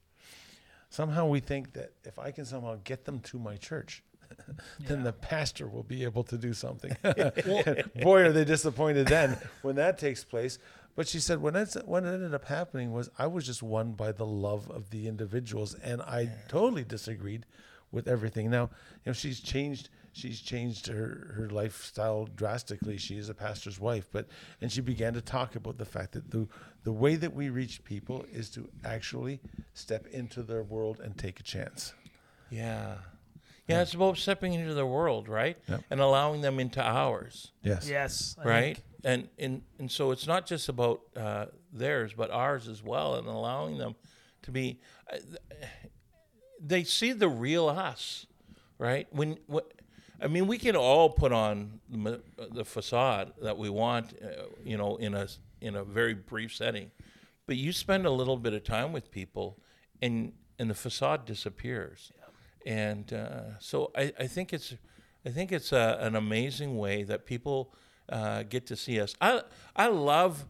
[0.90, 4.02] Somehow we think that if I can somehow get them to my church,
[4.80, 6.96] then the pastor will be able to do something.
[8.02, 10.58] Boy, are they disappointed then when that takes place.
[10.94, 14.12] But she said when it's, what ended up happening was I was just won by
[14.12, 17.44] the love of the individuals, and I totally disagreed
[17.92, 18.50] with everything.
[18.50, 18.70] Now,
[19.04, 19.90] you know, she's changed.
[20.16, 22.96] She's changed her, her lifestyle drastically.
[22.96, 24.26] She is a pastor's wife, but
[24.62, 26.48] and she began to talk about the fact that the
[26.84, 29.40] the way that we reach people is to actually
[29.74, 31.92] step into their world and take a chance.
[32.50, 32.94] yeah,
[33.68, 33.82] yeah.
[33.82, 35.80] It's about stepping into their world, right, Yep.
[35.90, 37.52] and allowing them into ours.
[37.62, 37.86] Yes.
[37.86, 38.36] Yes.
[38.38, 42.68] I right think- and and and so it's not just about uh, theirs but ours
[42.68, 43.94] as well and allowing them
[44.42, 44.80] to be
[45.12, 45.18] uh,
[46.58, 48.26] they see the real us
[48.78, 49.70] right when what
[50.20, 54.96] I mean, we can all put on the, facade that we want, uh, you know,
[54.96, 55.28] in a
[55.60, 56.90] in a very brief setting,
[57.46, 59.58] but you spend a little bit of time with people,
[60.00, 62.12] and and the facade disappears,
[62.64, 64.74] and uh, so I, I think it's
[65.24, 67.74] I think it's a, an amazing way that people
[68.08, 69.14] uh, get to see us.
[69.20, 69.42] I
[69.74, 70.46] I love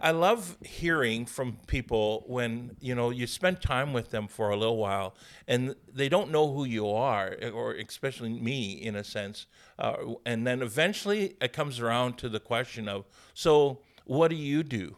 [0.00, 4.56] I love hearing from people when you know you spend time with them for a
[4.56, 5.14] little while
[5.46, 9.46] and they don't know who you are, or especially me in a sense,
[9.78, 14.62] uh, and then eventually it comes around to the question of so what do you
[14.62, 14.96] do?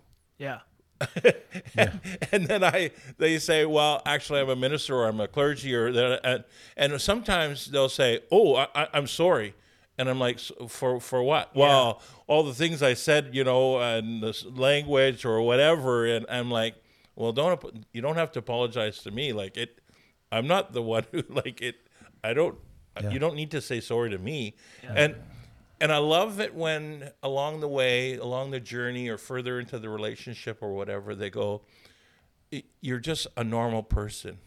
[1.77, 1.93] Yeah.
[2.33, 5.93] and then I they say, well, actually, I'm a minister or I'm a clergy or
[5.93, 6.45] that, and,
[6.77, 9.55] and sometimes they'll say, oh, I, I, I'm sorry,
[9.99, 11.55] and I'm like, "S- for for what?
[11.55, 16.51] Well, all the things I said, you know, and the language or whatever, and I'm
[16.51, 16.75] like,
[17.15, 19.33] well, don't you don't have to apologize to me.
[19.33, 19.81] Like it,
[20.31, 21.77] I'm not the one who like it.
[22.25, 22.57] I don't.
[23.01, 23.11] Yeah.
[23.11, 24.55] You don't need to say sorry to me.
[24.83, 25.17] And
[25.81, 29.89] and I love it when along the way, along the journey, or further into the
[29.89, 31.63] relationship or whatever, they go,
[32.81, 34.39] "You're just a normal person.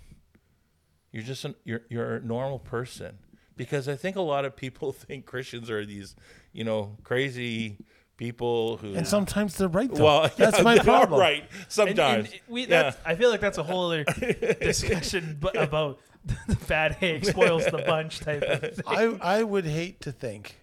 [1.11, 3.17] You're just an, you're you're a normal person."
[3.55, 6.15] Because I think a lot of people think Christians are these,
[6.51, 7.77] you know, crazy
[8.17, 8.93] people who.
[8.95, 9.93] And sometimes they're right.
[9.93, 10.03] Though.
[10.03, 11.19] well, that's yeah, my problem.
[11.19, 11.49] Right.
[11.67, 12.31] Sometimes.
[12.31, 12.93] and we, yeah.
[13.05, 14.03] I feel like that's a whole other
[14.61, 15.99] discussion bu- about
[16.47, 18.83] the bad egg spoils the bunch type of thing.
[18.87, 20.61] I I would hate to think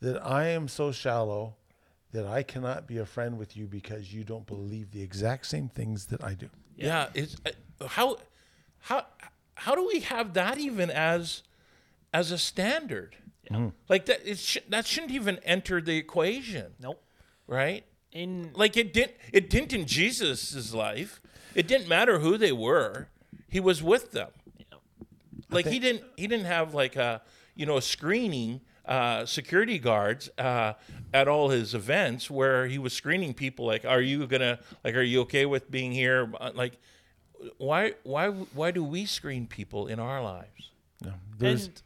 [0.00, 1.56] that I am so shallow
[2.12, 5.68] that I cannot be a friend with you because you don't believe the exact same
[5.68, 6.48] things that I do.
[6.76, 8.18] Yeah, it's uh, how
[8.80, 9.04] how
[9.54, 11.42] how do we have that even as
[12.18, 13.16] as a standard?
[13.88, 17.00] Like that it sh- that shouldn't even enter the equation, Nope.
[17.46, 17.84] right?
[18.10, 21.20] In Like it didn't it didn't in Jesus' life.
[21.54, 23.08] It didn't matter who they were.
[23.48, 24.30] He was with them.
[24.58, 24.78] Yeah.
[25.56, 27.22] Like he didn't he didn't have like a
[27.54, 30.72] you know a screening uh, security guards uh,
[31.14, 35.02] at all his events where he was screening people like are you gonna like are
[35.12, 36.74] you okay with being here Uh, like
[37.58, 40.70] why why why do we screen people in our lives
[41.04, 41.66] No, there's.
[41.66, 41.82] and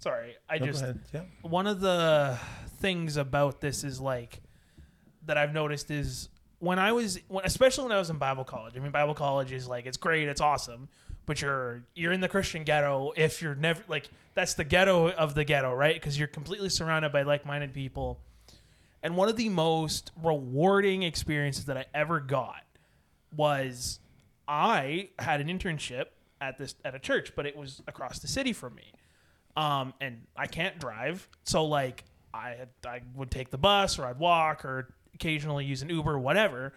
[0.00, 0.84] sorry, I no, just.
[1.14, 1.22] Yeah.
[1.42, 2.38] one of the
[2.78, 4.40] things about this is like
[5.26, 8.76] that I've noticed is when I was when especially when I was in Bible college.
[8.76, 10.88] I mean Bible college is like it's great, it's awesome,
[11.26, 15.34] but you're you're in the Christian ghetto if you're never like that's the ghetto of
[15.34, 15.94] the ghetto, right?
[15.94, 18.20] Because you're completely surrounded by like-minded people.
[19.02, 22.62] And one of the most rewarding experiences that I ever got
[23.34, 23.98] was
[24.46, 26.06] I had an internship
[26.40, 28.92] at this at a church, but it was across the city from me.
[29.60, 34.18] Um, and I can't drive, so like I I would take the bus or I'd
[34.18, 36.72] walk or occasionally use an Uber, whatever.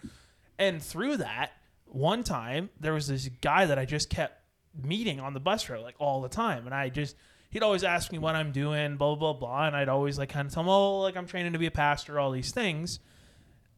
[0.60, 1.52] And through that,
[1.86, 4.42] one time there was this guy that I just kept
[4.84, 7.16] meeting on the bus route like all the time, and I just
[7.52, 10.46] he'd always ask me what I'm doing, blah blah blah, and I'd always like kind
[10.46, 13.00] of tell him, oh, like I'm training to be a pastor, all these things,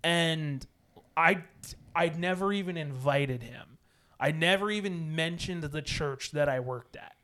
[0.03, 0.65] and
[1.15, 1.43] I
[1.95, 3.77] I'd never even invited him.
[4.19, 7.14] I never even mentioned the church that I worked at.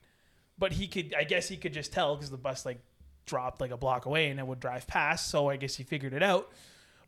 [0.61, 2.79] But he could I guess he could just tell because the bus like
[3.25, 6.13] dropped like a block away and it would drive past, so I guess he figured
[6.13, 6.51] it out.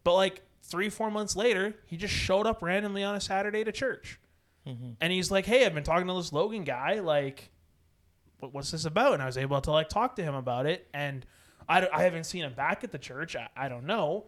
[0.04, 3.72] But like 3 4 months later, he just showed up randomly on a Saturday to
[3.72, 4.20] church.
[4.68, 4.94] Mm-hmm.
[5.00, 7.52] And he's like, "Hey, I've been talking to this Logan guy like
[8.40, 10.90] what, what's this about?" And I was able to like talk to him about it
[10.94, 11.26] and
[11.70, 13.38] I, I haven't seen him back at the church.
[13.38, 14.26] I, I don't know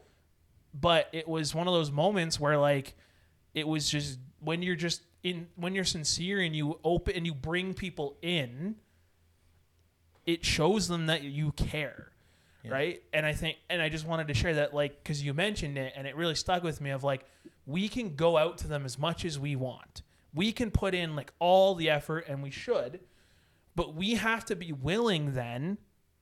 [0.80, 2.96] but it was one of those moments where like
[3.54, 7.34] it was just when you're just in when you're sincere and you open and you
[7.34, 8.76] bring people in
[10.26, 12.12] it shows them that you care
[12.72, 13.04] right?
[13.14, 15.94] And i think and i just wanted to share that like because you mentioned it
[15.96, 17.26] and it really stuck with me of like
[17.66, 20.04] we can go out to them as much as we want.
[20.34, 23.02] We can put in like all the effort and we should
[23.76, 25.78] but we have to be willing then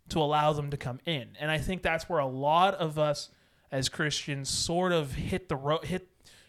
[0.10, 1.30] to allow them to come in.
[1.40, 3.30] And i think that's where a lot of us
[3.72, 6.08] as christians sort of hit the road hit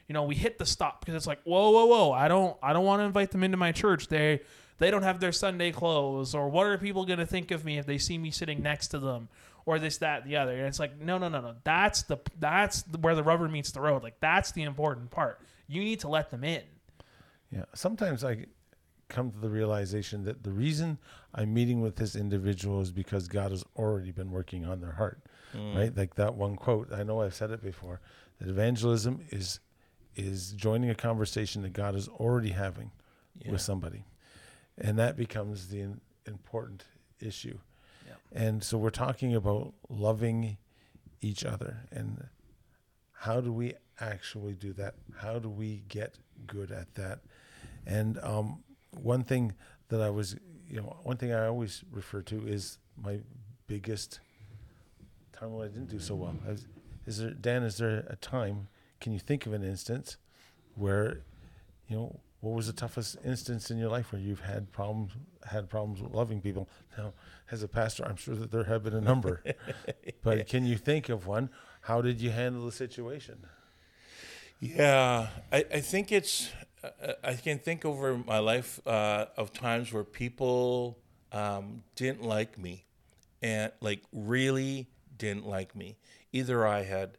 [0.09, 2.73] you know we hit the stop because it's like whoa whoa whoa i don't i
[2.75, 4.09] don't want to invite them into my church.
[4.09, 4.41] They
[4.79, 7.79] they don't have their sunday clothes or what are people going to think of me
[7.79, 9.29] if they see me sitting next to them
[9.67, 12.83] or this that the other and it's like no no no no that's the that's
[12.83, 16.09] the, where the rubber meets the road like that's the important part you need to
[16.09, 16.63] let them in
[17.51, 17.65] Yeah.
[17.75, 18.47] Sometimes I
[19.09, 20.99] come to the realization that the reason
[21.35, 25.21] I'm meeting with this individual is because God has already been working on their heart.
[25.55, 25.77] Mm.
[25.77, 25.97] Right?
[25.97, 26.93] Like that one quote.
[26.93, 28.01] I know I've said it before.
[28.41, 29.61] That evangelism is
[30.17, 32.91] is joining a conversation that God is already having
[33.39, 33.53] Yeah.
[33.53, 34.05] with somebody.
[34.79, 36.85] And that becomes the in- important
[37.21, 37.59] issue.
[38.07, 38.17] Yep.
[38.33, 40.59] And so we're talking about loving
[41.21, 42.29] each other and
[43.13, 44.95] how do we actually do that?
[45.17, 47.21] How do we get good at that?
[47.87, 49.55] And um, one thing
[49.89, 50.37] that I was,
[50.69, 53.21] you know, one thing I always refer to is my
[53.67, 54.21] biggest
[55.33, 56.35] time when I didn't do so well.
[56.47, 56.67] Was,
[57.07, 57.63] is there, Dan?
[57.63, 58.69] Is there a time?
[59.01, 60.17] Can you think of an instance
[60.75, 61.21] where,
[61.89, 65.13] you know, what was the toughest instance in your life where you've had problems
[65.47, 66.69] had problems with loving people?
[66.97, 67.15] Now,
[67.51, 69.43] as a pastor, I'm sure that there have been a number,
[70.23, 71.49] but can you think of one?
[71.83, 73.47] How did you handle the situation?
[74.61, 76.51] Yeah, I, I think it's.
[77.23, 80.99] I can think over my life uh, of times where people
[81.33, 82.85] um, didn't like me,
[83.43, 85.97] and like really didn't like me.
[86.33, 87.17] Either I had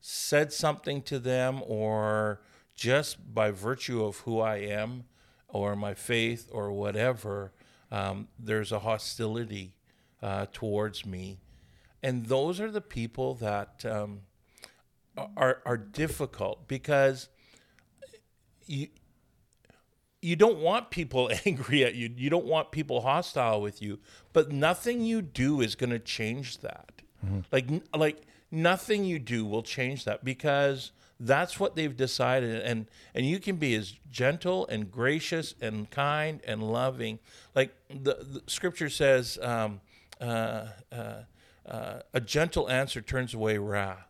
[0.00, 2.40] said something to them, or
[2.78, 5.04] just by virtue of who I am,
[5.48, 7.52] or my faith, or whatever,
[7.90, 9.74] um, there's a hostility
[10.22, 11.38] uh, towards me,
[12.02, 13.84] and those are the people that.
[13.84, 14.22] Um,
[15.36, 17.28] are are difficult because
[18.66, 18.88] you
[20.20, 22.10] you don't want people angry at you.
[22.16, 23.98] You don't want people hostile with you,
[24.32, 27.02] but nothing you do is going to change that.
[27.52, 33.26] Like like nothing you do will change that because that's what they've decided and and
[33.26, 37.18] you can be as gentle and gracious and kind and loving.
[37.54, 39.80] Like the, the scripture says um,
[40.20, 41.14] uh, uh,
[41.66, 44.08] uh, a gentle answer turns away wrath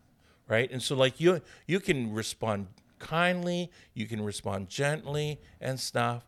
[0.49, 0.69] right?
[0.69, 6.25] And so like you you can respond kindly, you can respond gently and stuff,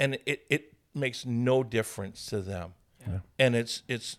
[0.00, 2.74] and it it makes no difference to them,
[3.38, 4.16] and it's it's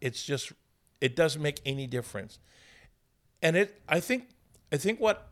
[0.00, 0.52] it's just
[1.00, 2.40] it doesn't make any difference,
[3.42, 4.30] and it I think
[4.72, 5.28] I think what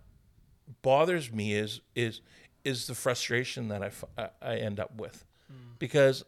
[0.82, 2.20] bothers me is is
[2.64, 3.82] is the frustration that
[4.16, 5.72] I, I end up with, hmm.
[5.78, 6.24] because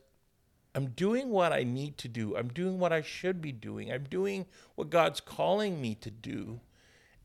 [0.75, 2.37] I'm doing what I need to do.
[2.37, 3.93] I'm doing what I should be doing.
[3.93, 4.47] I'm doing
[4.77, 6.61] what God's calling me to do.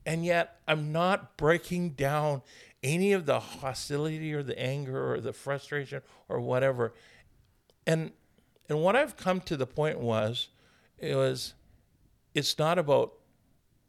[0.06, 2.42] And yet I'm not breaking down
[2.84, 6.94] any of the hostility or the anger or the frustration or whatever.
[7.86, 8.12] And
[8.68, 10.50] and what I've come to the point was
[10.98, 11.54] it was
[12.34, 13.14] it's not about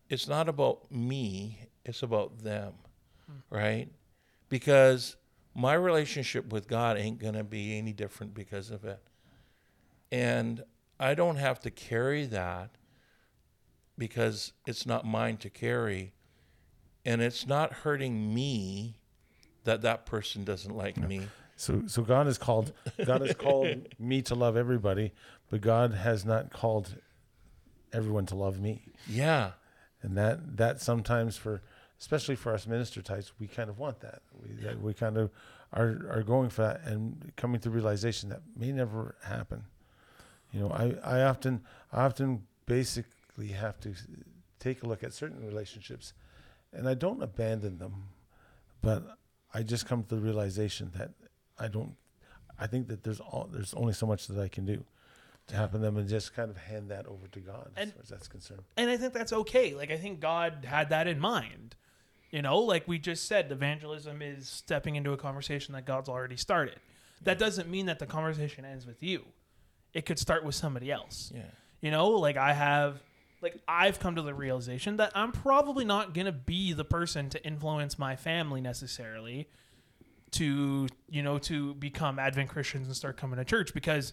[0.08, 2.74] it's not about me, it's about them.
[3.50, 3.88] Right?
[4.48, 5.16] Because
[5.54, 9.02] my relationship with God ain't going to be any different because of it
[10.12, 10.62] and
[10.98, 12.70] I don't have to carry that
[13.98, 16.12] because it's not mine to carry,
[17.04, 18.98] and it's not hurting me
[19.64, 21.22] that that person doesn't like me.
[21.56, 22.72] So, so God has called
[23.04, 25.12] God has called me to love everybody,
[25.50, 26.96] but God has not called
[27.92, 28.92] everyone to love me.
[29.08, 29.52] Yeah,
[30.02, 31.62] and that that sometimes for
[31.98, 34.22] especially for us minister types we kind of want that.
[34.42, 35.30] We that we kind of
[35.72, 39.64] are are going for that and coming to realization that may never happen.
[40.52, 43.94] You know i i often i often basically have to
[44.60, 46.12] take a look at certain relationships
[46.72, 48.04] and i don't abandon them
[48.80, 49.18] but
[49.52, 51.10] i just come to the realization that
[51.58, 51.94] i don't
[52.58, 54.82] i think that there's all there's only so much that i can do
[55.48, 58.02] to happen them and just kind of hand that over to god And- as far
[58.02, 58.62] as that's concerned.
[58.76, 59.74] and I think that's okay.
[59.74, 61.76] Like I think God had that in mind.
[62.36, 66.36] You know, like we just said, evangelism is stepping into a conversation that God's already
[66.36, 66.76] started.
[67.22, 69.24] That doesn't mean that the conversation ends with you.
[69.94, 71.32] It could start with somebody else.
[71.34, 71.44] yeah,
[71.80, 73.02] You know, like I have
[73.40, 77.30] like I've come to the realization that I'm probably not going to be the person
[77.30, 79.48] to influence my family necessarily
[80.32, 84.12] to, you know, to become Advent Christians and start coming to church because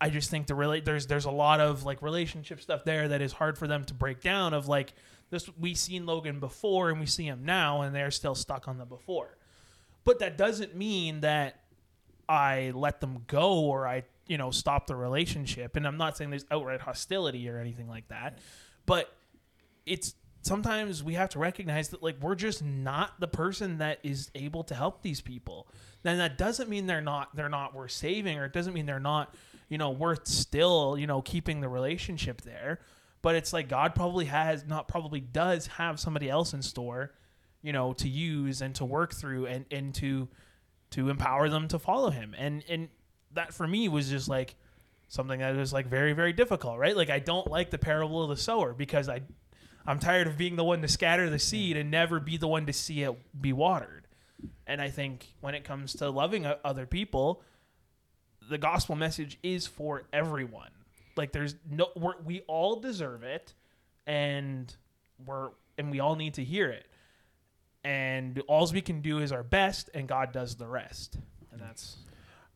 [0.00, 3.20] I just think the relate there's there's a lot of like relationship stuff there that
[3.20, 4.94] is hard for them to break down of like
[5.30, 8.78] this we seen Logan before and we see him now and they're still stuck on
[8.78, 9.36] the before.
[10.04, 11.60] But that doesn't mean that
[12.28, 15.76] I let them go or I, you know, stop the relationship.
[15.76, 18.38] And I'm not saying there's outright hostility or anything like that,
[18.86, 19.12] but
[19.86, 24.30] it's sometimes we have to recognize that like we're just not the person that is
[24.34, 25.68] able to help these people.
[26.02, 29.00] Then that doesn't mean they're not they're not worth saving or it doesn't mean they're
[29.00, 29.34] not,
[29.68, 32.80] you know, worth still, you know, keeping the relationship there.
[33.20, 37.12] But it's like God probably has not probably does have somebody else in store,
[37.62, 40.28] you know, to use and to work through and, and to
[40.90, 42.34] to empower them to follow him.
[42.38, 42.88] And and
[43.34, 44.54] that for me was just like
[45.08, 46.96] something that was like very very difficult, right?
[46.96, 49.22] Like I don't like the parable of the sower because I
[49.86, 52.66] I'm tired of being the one to scatter the seed and never be the one
[52.66, 54.06] to see it be watered.
[54.66, 57.42] And I think when it comes to loving other people,
[58.48, 60.70] the gospel message is for everyone.
[61.18, 63.52] Like there's no we're, we all deserve it
[64.06, 64.74] and
[65.26, 66.86] we're and we all need to hear it.
[67.84, 71.18] And all we can do is our best and God does the rest.
[71.52, 71.98] And that's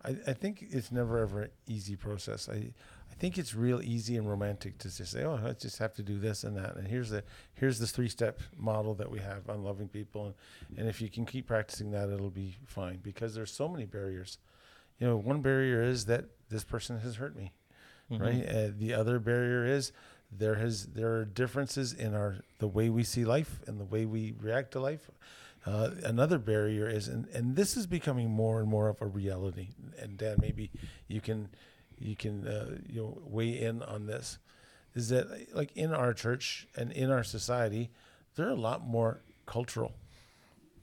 [0.04, 2.48] I, I think it's never ever an easy process.
[2.48, 2.72] I
[3.12, 6.02] I think it's real easy and romantic to just say, oh, I just have to
[6.02, 7.22] do this and that, and here's the
[7.54, 10.34] here's the three step model that we have on loving people, and,
[10.78, 14.38] and if you can keep practicing that, it'll be fine because there's so many barriers.
[14.98, 17.52] You know, one barrier is that this person has hurt me,
[18.10, 18.46] right?
[18.48, 19.92] Uh, the other barrier is
[20.30, 24.04] there has there are differences in our the way we see life and the way
[24.06, 25.10] we react to life.
[25.64, 29.68] Uh, another barrier is, and, and this is becoming more and more of a reality.
[30.00, 30.70] And Dan, maybe
[31.06, 31.48] you can
[31.98, 34.38] you can uh, you know weigh in on this.
[34.94, 37.90] Is that like in our church and in our society,
[38.34, 39.92] there are a lot more cultural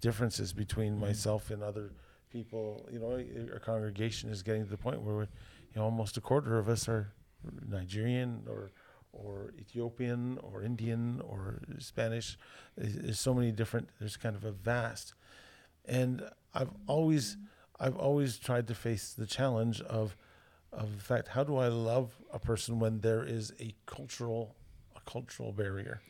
[0.01, 1.01] differences between Mm-hmm.
[1.07, 1.91] myself and other
[2.31, 2.87] people.
[2.91, 5.27] You know, our congregation is getting to the point where,
[5.73, 7.13] you know, almost a quarter of us are
[7.67, 8.71] Nigerian or
[9.11, 12.37] or Ethiopian or Indian or Spanish.
[12.77, 13.89] There's, so many different.
[13.99, 15.13] There's kind of a vast,
[15.85, 17.37] and I've always
[17.79, 20.15] I've always tried to face the challenge of
[20.71, 24.55] of the fact how do I love a person when there is a cultural
[24.95, 26.01] a cultural barrier.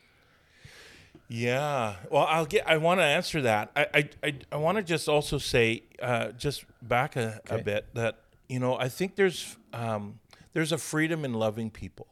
[1.28, 1.94] Yeah.
[2.10, 2.68] Well, I'll get.
[2.68, 3.70] I want to answer that.
[3.76, 7.86] I I I, I want to just also say, uh, just back a, a bit
[7.94, 8.18] that
[8.50, 10.18] you know I think there's um,
[10.52, 12.06] there's a freedom in loving people.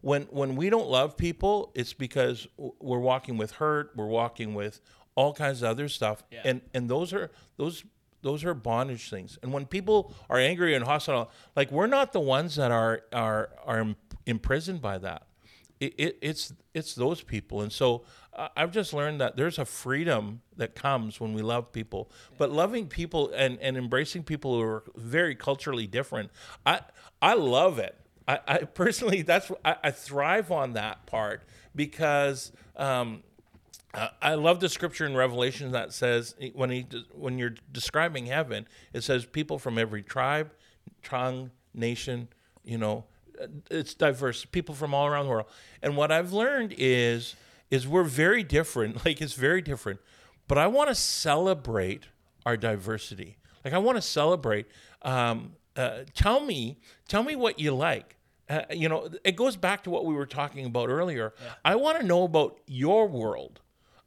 [0.00, 3.92] When when we don't love people, it's because we're walking with hurt.
[3.94, 4.80] We're walking with
[5.14, 6.42] all kinds of other stuff, Yeah.
[6.44, 7.84] and and those are those
[8.22, 9.38] those are bondage things.
[9.42, 13.50] And when people are angry and hostile, like we're not the ones that are are
[13.64, 13.94] are
[14.26, 15.22] imprisoned by that
[15.80, 18.04] it, it, it's it's those people and so
[18.56, 22.86] i've just learned that there's a freedom that comes when we love people but loving
[22.86, 26.30] people and, and embracing people who are very culturally different
[26.64, 26.80] i
[27.20, 31.42] i love it i, I personally that's I, I thrive on that part
[31.74, 33.22] because um,
[34.22, 39.02] I love the scripture in Revelation that says when he when you're describing heaven, it
[39.02, 40.50] says people from every tribe,
[41.02, 42.28] tongue, nation.
[42.64, 43.04] You know,
[43.40, 44.46] uh, it's diverse.
[44.46, 45.46] People from all around the world.
[45.82, 47.34] And what I've learned is
[47.72, 48.96] is we're very different.
[49.04, 49.98] Like it's very different.
[50.46, 52.06] But I want to celebrate
[52.46, 53.38] our diversity.
[53.64, 54.66] Like I want to celebrate.
[55.00, 58.16] Um, uh, tell me, tell me what you like.
[58.48, 61.32] Uh, you know, it goes back to what we were talking about earlier.
[61.64, 63.60] I want to know about your world.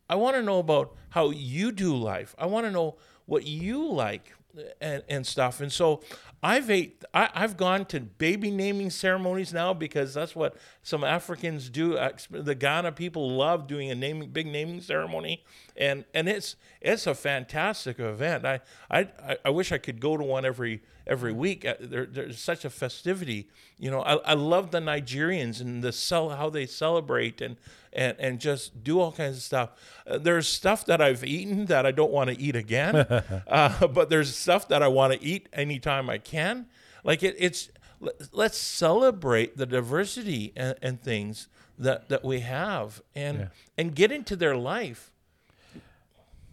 [0.08, 2.36] I want to know about how you do life.
[2.38, 4.34] I want to know what you like
[4.82, 5.62] and, and stuff.
[5.62, 6.02] And so
[6.44, 11.70] I've ate, I, I've gone to baby naming ceremonies now because that's what some Africans
[11.70, 11.98] do.
[12.30, 15.44] The Ghana people love doing a naming big naming ceremony,
[15.76, 18.46] and and it's it's a fantastic event.
[18.46, 18.60] I
[18.92, 19.10] I,
[19.44, 21.66] I- wish I could go to one every every week.
[21.66, 23.48] Uh, There, there's such a festivity.
[23.80, 27.58] You know, I, I love the Nigerians and the cel- how they celebrate and
[27.96, 29.70] and and just do all kinds of stuff.
[30.06, 32.96] Uh, there's stuff that I've eaten that I don't want to eat again,
[33.48, 36.68] uh, but there's stuff that I want to eat anytime I can.
[37.04, 37.70] Like it, it's
[38.00, 41.48] let- let's celebrate the diversity and, and things
[41.80, 43.48] that that we have and Yeah.
[43.78, 45.12] and get into their life.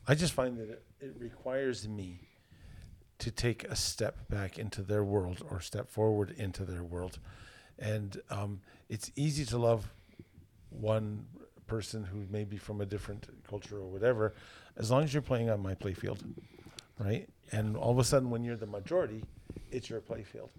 [0.07, 2.19] I just find that it, it requires me
[3.19, 7.19] to take a step back into their world or step forward into their world.
[7.79, 9.93] And um, it's easy to love
[10.73, 11.27] one
[11.67, 14.35] person who may be from a different culture or whatever,
[14.77, 16.19] as long as you're playing on my playfield,
[16.99, 17.29] right?
[17.51, 19.25] And all of a sudden, when you're the majority,
[19.71, 20.51] it's your playfield.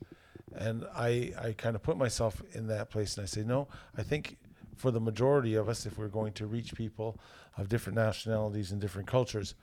[0.56, 4.04] And I, I kind of put myself in that place and I say, no, I
[4.04, 4.38] think
[4.76, 7.18] for the majority of us, if we're going to reach people
[7.58, 9.56] of different nationalities and different cultures,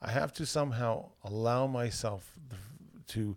[0.00, 2.32] I have to somehow allow myself
[3.08, 3.36] to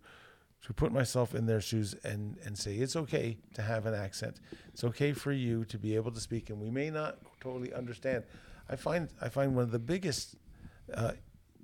[0.65, 4.39] to put myself in their shoes and and say it's okay to have an accent.
[4.73, 8.23] It's okay for you to be able to speak, and we may not totally understand.
[8.67, 10.35] I find I find one of the biggest
[10.93, 11.11] uh,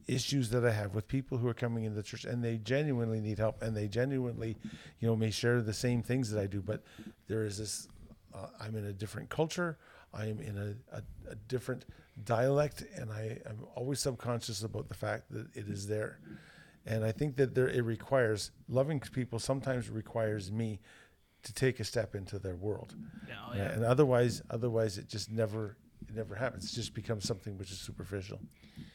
[0.08, 3.22] issues that I have with people who are coming into the church and they genuinely
[3.22, 4.58] need help and they genuinely,
[5.00, 6.84] you know, may share the same things that I do, but
[7.28, 7.88] there is this.
[8.34, 9.78] Uh, I'm in a different culture.
[10.14, 11.86] I am in a, a, a different
[12.24, 16.20] dialect, and I am always subconscious about the fact that it is there.
[16.86, 19.40] And I think that there it requires loving people.
[19.40, 20.80] Sometimes requires me
[21.44, 25.78] to take a step into their world, oh, Yeah, and otherwise, otherwise it just never
[26.08, 26.72] it never happens.
[26.72, 28.40] It just becomes something which is superficial.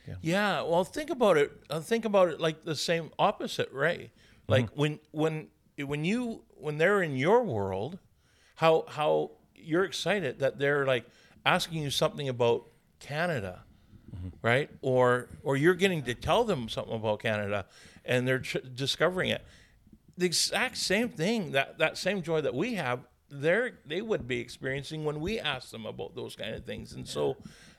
[0.07, 1.53] Yeah, yeah well, think about it.
[1.71, 4.11] Uh, think about it like the same opposite, right?
[4.49, 7.99] Like when when when you when they're in your world,
[8.57, 11.05] how how you're excited that they're like
[11.45, 12.67] asking you something about
[13.01, 13.65] Canada,
[14.43, 14.71] right?
[14.83, 17.67] Or or you're getting to tell them something about Canada,
[18.05, 19.45] and they're tr- discovering it.
[20.19, 23.01] The exact same thing that that same joy that we have,
[23.31, 26.93] they they would be experiencing when we ask them about those kind of things.
[26.93, 27.37] And so,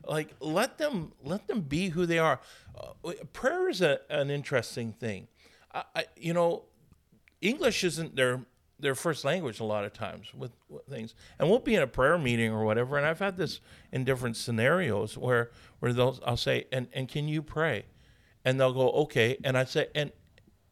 [0.07, 2.39] like let them let them be who they are.
[2.77, 5.27] Uh, prayer is a, an interesting thing.
[5.73, 6.63] I, I, you know,
[7.41, 8.41] English isn't their
[8.79, 11.15] their first language a lot of times with, with things.
[11.39, 13.59] And we'll be in a prayer meeting or whatever, and I've had this
[13.91, 17.85] in different scenarios where where they'll I'll say, and and can you pray?
[18.45, 19.37] And they'll go, okay.
[19.43, 20.11] And I say, and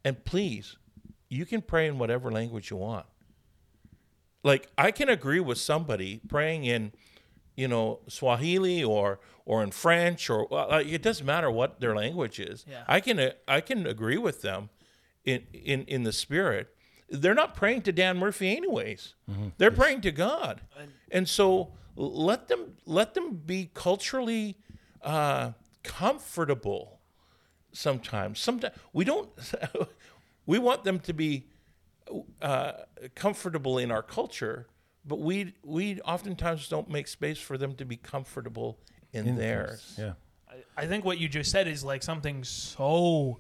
[0.04, 0.78] and please,
[1.30, 3.06] you can pray in whatever language you want.
[4.44, 6.92] Like I can agree with somebody praying in
[7.56, 12.40] you know, Swahili or or in French or uh, it doesn't matter what their language
[12.40, 12.66] is.
[12.70, 12.84] Yeah.
[12.88, 14.70] I can uh, I can agree with them
[15.24, 16.75] in in in the spirit.
[17.10, 19.14] They're not praying to Dan Murphy anyways.
[19.58, 20.62] They're praying to God,
[21.12, 24.58] and so let them let them be culturally
[25.02, 25.52] uh,
[25.84, 27.00] comfortable.
[27.72, 29.30] Sometimes, sometimes we don't.
[30.46, 31.48] we want them to be
[32.42, 32.72] uh,
[33.16, 34.68] comfortable in our culture,
[35.06, 38.80] but we we oftentimes don't make space for them to be comfortable
[39.14, 39.96] in, theirs.
[39.98, 40.14] Yeah.
[40.50, 43.38] I, I think what you just said is like something so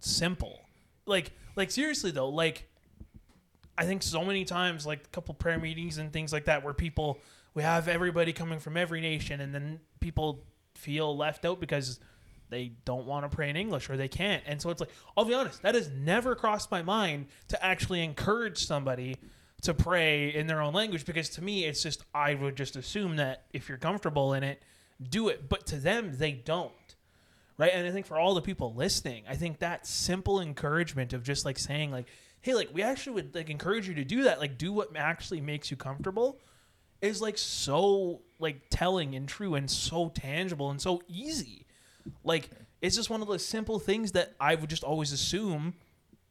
[0.00, 0.60] simple.
[1.06, 2.68] Like like seriously though, like
[3.78, 6.74] I think so many times like a couple prayer meetings and things like that where
[6.74, 7.18] people
[7.54, 11.98] we have everybody coming from every nation and then people feel left out because
[12.50, 14.42] they don't want to pray in English or they can't.
[14.46, 18.04] And so it's like, I'll be honest, that has never crossed my mind to actually
[18.04, 19.16] encourage somebody
[19.62, 23.16] to pray in their own language because to me it's just I would just assume
[23.16, 24.62] that if you're comfortable in it,
[25.02, 25.48] do it.
[25.48, 26.72] But to them they don't.
[27.58, 27.72] Right?
[27.72, 31.46] And I think for all the people listening, I think that simple encouragement of just
[31.46, 32.06] like saying like,
[32.46, 35.40] hey, like we actually would like encourage you to do that, like do what actually
[35.40, 36.38] makes you comfortable
[37.02, 41.66] is like so like telling and true and so tangible and so easy.
[42.22, 42.48] Like
[42.80, 45.74] it's just one of those simple things that I would just always assume.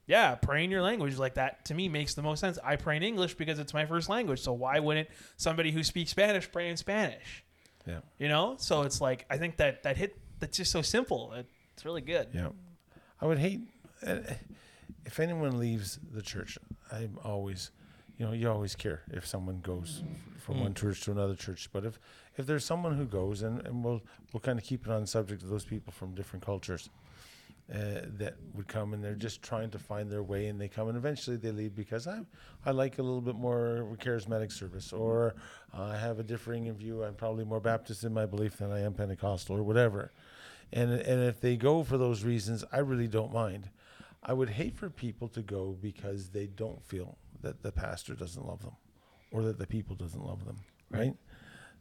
[0.07, 2.57] Yeah, pray in your language like that to me makes the most sense.
[2.63, 4.39] I pray in English because it's my first language.
[4.39, 7.43] So why wouldn't somebody who speaks Spanish pray in Spanish?
[7.85, 7.99] Yeah.
[8.19, 8.55] You know?
[8.57, 11.33] So it's like I think that that hit that's just so simple.
[11.33, 12.29] It, it's really good.
[12.33, 12.49] Yeah.
[13.19, 13.59] I would hate
[14.07, 14.19] uh,
[15.05, 16.57] if anyone leaves the church.
[16.91, 17.71] I'm always,
[18.17, 20.03] you know, you always care if someone goes
[20.39, 21.69] from one church to another church.
[21.71, 21.99] But if
[22.37, 24.01] if there's someone who goes, and, and we'll
[24.33, 26.89] we'll kind of keep it on the subject of those people from different cultures
[27.73, 30.87] uh, that would come and they're just trying to find their way, and they come
[30.87, 32.19] and eventually they leave because I
[32.65, 35.35] I like a little bit more charismatic service, or
[35.73, 37.03] I have a differing view.
[37.03, 40.11] I'm probably more Baptist in my belief than I am Pentecostal, or whatever.
[40.71, 43.69] And and if they go for those reasons, I really don't mind.
[44.25, 48.45] I would hate for people to go because they don't feel that the pastor doesn't
[48.45, 48.75] love them,
[49.31, 50.57] or that the people doesn't love them.
[50.89, 51.13] Right?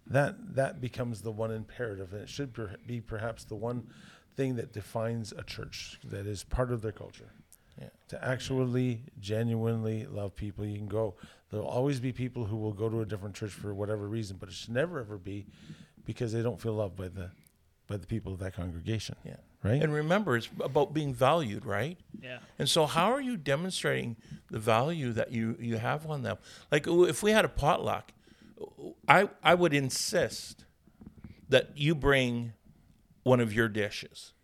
[0.07, 3.87] That that becomes the one imperative, and it should per- be perhaps the one
[4.37, 7.31] thing that defines a church that is part of their culture.
[7.81, 7.89] Yeah.
[8.09, 11.15] To actually, genuinely love people, you can go.
[11.51, 14.49] There'll always be people who will go to a different church for whatever reason, but
[14.49, 15.47] it should never ever be
[16.05, 17.31] because they don't feel loved by the
[17.87, 19.17] by the people of that congregation.
[19.25, 19.37] Yeah.
[19.65, 19.83] Right.
[19.83, 21.97] And remember, it's about being valued, right?
[22.23, 22.39] Yeah.
[22.59, 24.17] And so, how are you demonstrating
[24.51, 26.37] the value that you, you have on them?
[26.71, 28.13] Like, if we had a potluck,
[29.09, 30.67] I I would insist
[31.49, 32.53] that you bring
[33.23, 34.35] one of your dishes.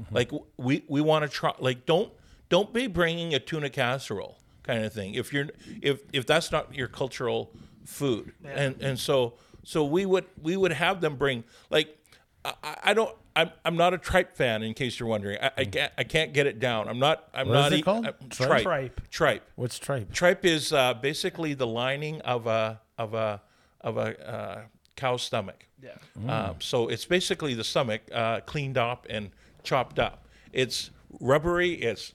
[0.00, 0.14] Mm-hmm.
[0.14, 1.52] Like, we we want to try.
[1.58, 2.10] Like, don't
[2.48, 5.12] don't be bringing a tuna casserole kind of thing.
[5.14, 5.48] If you're
[5.82, 7.52] if if that's not your cultural
[7.84, 8.50] food, Yeah.
[8.56, 11.98] and and so so we would we would have them bring like
[12.44, 13.14] I, I don't.
[13.36, 14.62] I'm, I'm not a tripe fan.
[14.62, 16.88] In case you're wondering, I, I can't I can't get it down.
[16.88, 17.28] I'm not.
[17.32, 17.72] I'm What is not.
[17.72, 18.06] it eat- called?
[18.06, 18.48] uh, Tripe?
[18.48, 18.62] tripe.
[18.62, 19.00] Tripe.
[19.10, 19.42] Tripe.
[19.56, 20.12] What's tripe?
[20.12, 23.40] Tripe is uh, basically the lining of a of a
[23.80, 24.60] of a uh,
[24.96, 25.66] cow's stomach.
[25.82, 25.92] Yeah.
[26.28, 29.30] Um, so it's basically the stomach uh, cleaned up and
[29.62, 30.26] chopped up.
[30.52, 31.72] It's rubbery.
[31.74, 32.12] It's,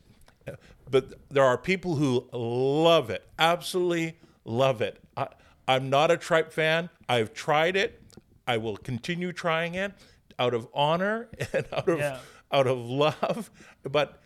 [0.92, 3.28] but there are people who love it.
[3.40, 5.02] Absolutely love it.
[5.18, 5.30] I,
[5.68, 6.90] I'm not a tripe fan.
[7.10, 8.02] I've tried it.
[8.48, 9.94] I will continue trying it
[10.40, 12.20] out of honor and out of Yeah.
[12.52, 13.50] out of love.
[13.84, 14.22] But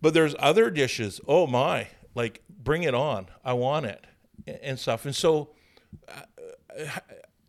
[0.00, 1.20] but there's other dishes.
[1.26, 1.88] Oh my!
[2.14, 3.26] Like bring it on.
[3.44, 4.06] I want it
[4.46, 5.04] and stuff.
[5.04, 5.50] And so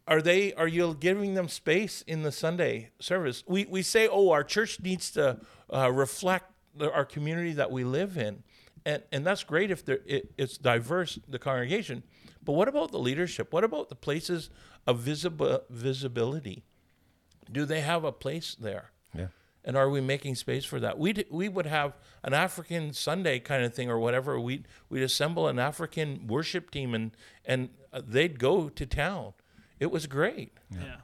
[0.07, 4.29] are they are you giving them space in the sunday service we we say oh
[4.31, 5.37] our church needs to
[5.73, 8.41] uh, reflect the, our community that we live in
[8.85, 12.03] and and that's great if there it, it's diverse the congregation
[12.43, 14.49] but what about the leadership what about the places
[14.85, 16.63] of visible visibility
[17.51, 19.27] do they have a place there Yeah.
[19.63, 20.97] and are we making space for that?
[20.97, 21.93] We we would have
[22.23, 24.39] an African Sunday kind of thing or whatever.
[24.39, 27.11] We we'd assemble an African worship team and
[27.45, 29.33] and uh, they'd go to town.
[29.79, 30.51] It was great.
[30.71, 30.97] Yeah.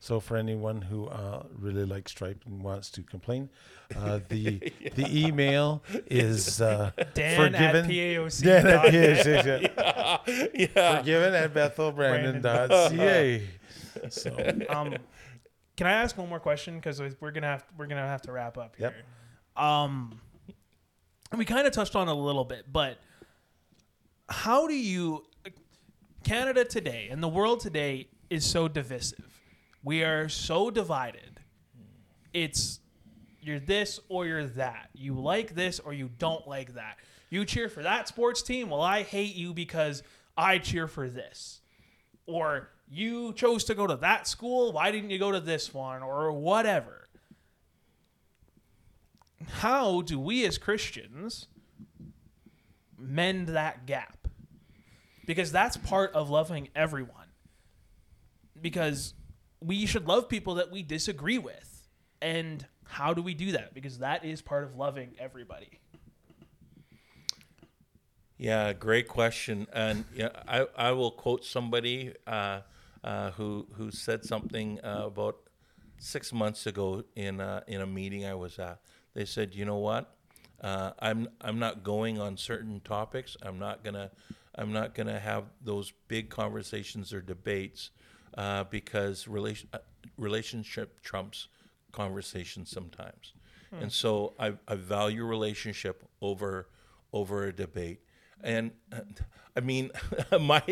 [0.00, 3.50] So for anyone who uh, really likes tripe and wants to complain,
[3.96, 4.58] uh, the
[4.96, 7.84] the email is uh, Dan forgiven.
[7.84, 8.42] at PAOC.
[8.48, 10.50] Dan at dot- PAOC.
[10.74, 10.96] Yeah.
[10.98, 13.42] Forgiven at bethelbrandon.ca.
[14.10, 14.30] So
[14.70, 14.94] um,
[15.76, 16.76] can I ask one more question?
[16.76, 18.94] Because we're gonna have we're gonna have to wrap up here.
[19.56, 19.64] Yep.
[19.64, 20.20] Um,
[21.36, 22.98] we kind of touched on it a little bit, but
[24.28, 25.24] how do you?
[26.24, 29.40] Canada today and the world today is so divisive.
[29.82, 31.40] We are so divided.
[32.32, 32.78] It's
[33.40, 34.90] you're this or you're that.
[34.94, 36.98] You like this or you don't like that.
[37.28, 38.70] You cheer for that sports team.
[38.70, 40.02] Well, I hate you because
[40.36, 41.60] I cheer for this.
[42.26, 44.70] Or You chose to go to that school.
[44.70, 47.08] Why didn't you go to this one or whatever?
[49.48, 51.48] How do we as Christians
[52.98, 54.28] mend that gap?
[55.24, 57.28] Because that's part of loving everyone.
[58.60, 59.14] Because
[59.58, 61.88] we should love people that we disagree with.
[62.20, 63.72] And how do we do that?
[63.72, 65.80] Because that is part of loving everybody.
[68.36, 69.66] Yeah, great question.
[69.72, 72.60] And yeah, I, I will quote somebody uh,
[73.32, 75.36] who who said something uh, about
[75.98, 78.80] six months ago in a, in a meeting I was at.
[79.14, 80.16] They said, you know what?
[80.60, 83.36] Uh, I'm I'm not going on certain topics.
[83.42, 84.10] I'm not gonna
[84.54, 87.90] I'm not gonna have those big conversations or debates
[88.38, 89.78] uh, because relation uh,
[90.16, 91.48] relationship trumps
[91.90, 93.34] conversation sometimes.
[93.80, 96.68] And so I, I value relationship over
[97.12, 98.00] over a debate.
[98.42, 99.00] And uh,
[99.56, 99.90] I mean,
[100.40, 100.62] my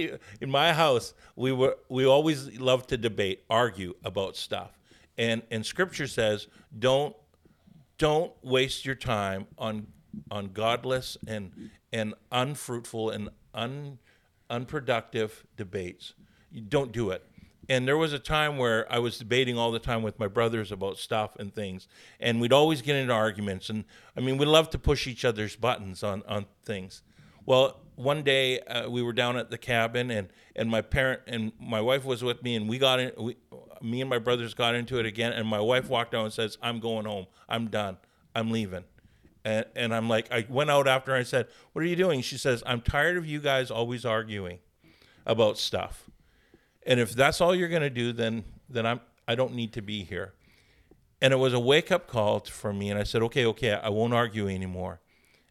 [0.41, 4.79] in my house we were we always love to debate, argue about stuff.
[5.18, 6.49] And and Scripture says
[6.79, 7.14] don't
[7.99, 9.87] don't waste your time on
[10.31, 13.99] on godless and and unfruitful and un,
[14.49, 16.14] unproductive debates.
[16.51, 17.25] You don't do it.
[17.68, 20.73] And there was a time where I was debating all the time with my brothers
[20.73, 21.87] about stuff and things,
[22.18, 23.71] and we'd always get into arguments.
[23.71, 23.85] And
[24.16, 27.03] I mean, we love to push each other's buttons on on things.
[27.51, 31.51] Well, one day uh, we were down at the cabin, and and my parent and
[31.59, 33.11] my wife was with me, and we got in.
[33.18, 33.38] We,
[33.82, 36.59] me and my brothers got into it again, and my wife walked out and says,
[36.62, 37.26] "I'm going home.
[37.48, 37.96] I'm done.
[38.36, 38.84] I'm leaving."
[39.44, 42.20] And, and I'm like, I went out after and I said, "What are you doing?"
[42.20, 44.61] She says, "I'm tired of you guys always arguing
[45.26, 46.09] about stuff."
[46.86, 49.82] And if that's all you're going to do, then then I'm I don't need to
[49.82, 50.34] be here.
[51.20, 53.88] And it was a wake up call for me, and I said, okay, okay, I
[53.88, 55.01] won't argue anymore.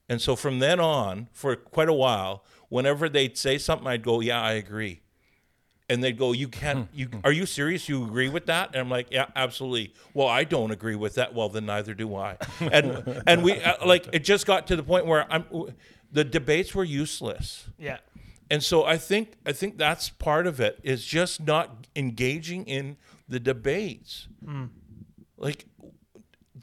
[0.10, 4.20] And so from then on, for quite a while, whenever they'd say something, I'd go,
[4.20, 5.02] yeah, I agree.
[5.88, 7.20] And they'd go, you can't, hmm, you hmm.
[7.24, 7.88] are you serious?
[7.88, 8.70] You agree with that?
[8.70, 9.94] And I'm like, yeah, absolutely.
[10.14, 11.34] Well, I don't agree with that.
[11.34, 12.38] Well, then neither do I.
[12.60, 15.46] And and we uh, like it just got to the point where I'm
[16.12, 17.98] the debates were useless Yeah.
[18.50, 22.98] and so I think I think that's part of it is just not engaging in
[23.28, 24.28] the debates.
[24.44, 24.66] Hmm.
[25.38, 25.66] Like,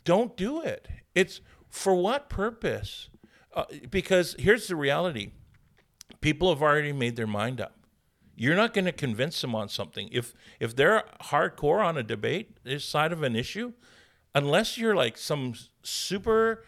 [0.05, 0.87] don't do it.
[1.15, 3.09] It's for what purpose?
[3.57, 5.33] Uh, because here's the reality:
[6.21, 7.73] people have already made their mind up.
[8.37, 10.11] You're not going to convince them on something.
[10.13, 13.73] If if they're hardcore on a debate, this side of an issue,
[14.35, 16.65] unless you're like some super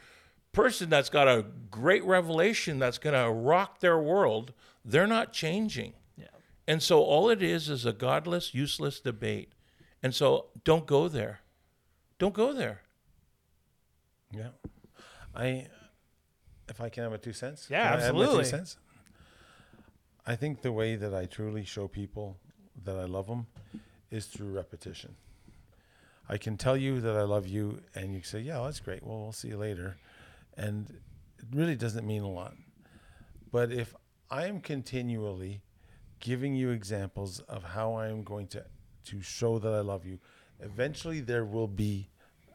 [0.52, 5.92] person that's got a great revelation that's going to rock their world, they're not changing.
[6.16, 6.26] Yeah.
[6.66, 9.52] And so all it is is a godless, useless debate.
[10.02, 11.40] And so don't go there.
[12.18, 12.80] Don't go there.
[14.32, 14.48] Yeah.
[15.34, 15.66] I,
[16.68, 17.68] if I can have a two cents.
[17.70, 18.44] Yeah, Can I absolutely.
[18.44, 18.76] two cents?
[20.26, 22.36] I think the way that I truly show people
[22.84, 23.46] that I love them
[24.10, 25.16] is through repetition.
[26.28, 29.02] I can tell you that I love you, and you say, "Yeah, that's great.
[29.02, 29.96] Well, we'll see you later,"
[30.56, 30.90] and
[31.38, 32.54] it really doesn't mean a lot.
[33.50, 33.94] But if
[34.30, 35.62] I am continually
[36.20, 38.66] giving you examples of how I am going to
[39.04, 40.18] to show that I love you,
[40.60, 42.10] eventually there will be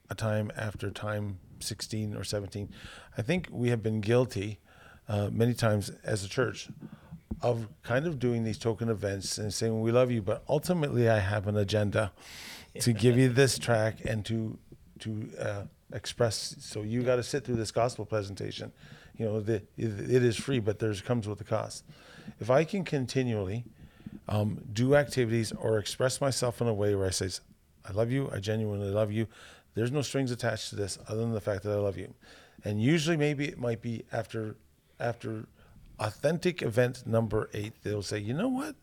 [0.10, 2.70] a time after time 16 or 17.
[3.18, 4.60] I think we have been guilty
[5.08, 6.70] uh, many times as a church
[7.42, 11.20] of kind of doing these token events and saying we love you, but ultimately I
[11.20, 12.12] have an agenda
[12.80, 14.58] to give you this tract and to
[15.00, 16.56] to uh, express.
[16.60, 18.72] So you got to sit through this gospel presentation.
[19.18, 21.84] You know, the, it, is free, but there's comes with a cost.
[22.40, 23.66] If I can continually
[24.28, 27.30] um, do activities or express myself in a way where I say,
[27.88, 29.28] I love you, I genuinely love you.
[29.76, 32.14] There's no strings attached to this other than the fact that I love you.
[32.64, 34.56] And usually maybe it might be after
[35.00, 35.48] after
[36.00, 38.76] authentic event number eight, they'll say, you know what?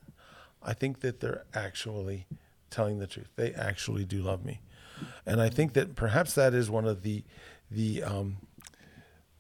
[0.63, 2.27] I think that they're actually
[2.69, 3.29] telling the truth.
[3.37, 4.61] They actually do love me.
[5.25, 7.25] And I think that perhaps that is one of the
[7.71, 8.37] the um,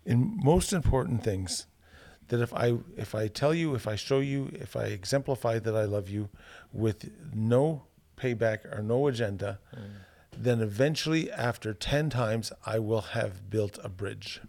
[0.06, 1.66] in most important things
[2.28, 5.76] that if I if I tell you, if I show you, if I exemplify that
[5.76, 6.28] I love you
[6.72, 7.82] with no
[8.16, 9.58] payback or no agenda,
[10.36, 14.40] then eventually after 10 times I will have built a bridge.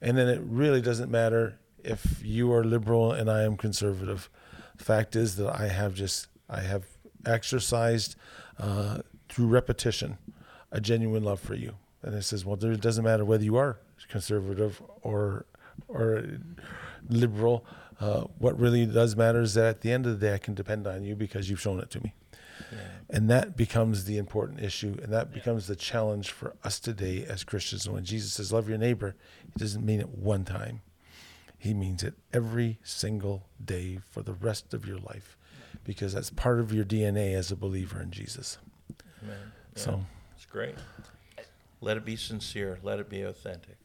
[0.00, 4.28] And then it really doesn't matter if you are liberal and I am conservative.
[4.76, 6.84] Fact is that I have just I have
[7.24, 8.16] exercised
[8.58, 8.98] uh,
[9.28, 10.18] through repetition
[10.70, 11.74] a genuine love for you.
[12.02, 13.78] And it says, well, it doesn't matter whether you are
[14.08, 15.46] conservative or
[15.88, 16.24] or
[17.08, 17.64] liberal.
[18.00, 20.54] Uh, what really does matter is that at the end of the day, I can
[20.54, 22.14] depend on you because you've shown it to me.
[23.08, 27.44] And that becomes the important issue, and that becomes the challenge for us today as
[27.44, 27.86] Christians.
[27.86, 29.14] And when Jesus says, Love your neighbor,
[29.54, 30.82] he doesn't mean it one time.
[31.58, 35.36] He he means it every single day for the rest of your life
[35.84, 38.58] because that's part of your DNA as a believer in Jesus.
[39.22, 39.36] Amen.
[39.74, 40.06] Yeah, So,
[40.36, 40.74] it's great.
[41.80, 42.78] Let it be sincere.
[42.82, 43.76] Let it be authentic.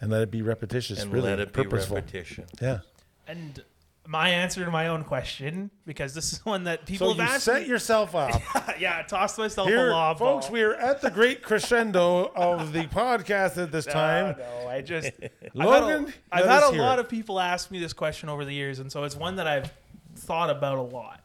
[0.00, 1.96] and let it be repetitious, and really let it be purposeful.
[1.96, 2.44] repetition.
[2.60, 2.80] Yeah.
[3.26, 3.62] And
[4.06, 7.30] my answer to my own question, because this is one that So people you have
[7.36, 7.68] asked set me.
[7.68, 8.40] yourself up.
[8.80, 10.52] yeah, I tossed myself Here, a lob folks, ball.
[10.52, 14.36] we are at the great crescendo of the podcast at this No, time.
[14.38, 15.12] no, I just
[15.54, 17.02] Logan, I've had a, I've had a lot it.
[17.02, 19.72] of people ask me this question over the years, and so it's one that I've
[20.16, 21.20] thought about a lot.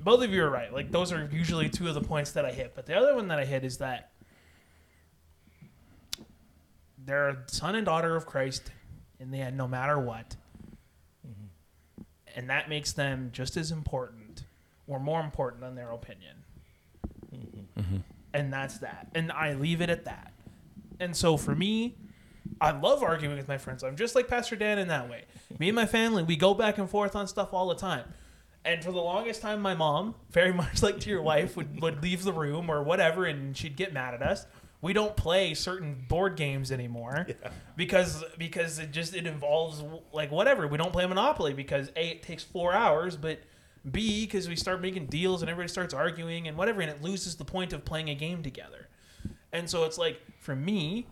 [0.00, 0.72] Both of you are right.
[0.72, 3.28] Like those are usually two of the points that I hit, but the other one
[3.28, 4.10] that I hit is that
[7.04, 8.70] they're a son and daughter of Christ
[9.18, 10.36] in the end, no matter what,
[12.34, 14.44] and that makes them just as important
[14.86, 16.36] or more important than their opinion.
[17.34, 17.96] Mm-hmm.
[18.34, 19.08] And that's that.
[19.14, 20.32] And I leave it at that.
[21.00, 21.96] And so for me,
[22.60, 23.82] I love arguing with my friends.
[23.82, 25.24] I'm just like Pastor Dan in that way.
[25.58, 28.04] Me and my family, we go back and forth on stuff all the time.
[28.64, 32.02] And for the longest time, my mom, very much like to your wife, would, would
[32.02, 34.46] leave the room or whatever, and she'd get mad at us.
[34.82, 37.28] We don't play certain board games anymore
[37.76, 40.66] because because it just it involves like whatever.
[40.66, 43.40] We don't play Monopoly because a it takes four hours, but
[43.90, 47.36] b because we start making deals and everybody starts arguing and whatever, and it loses
[47.36, 48.88] the point of playing a game together.
[49.52, 51.06] And so it's like for me,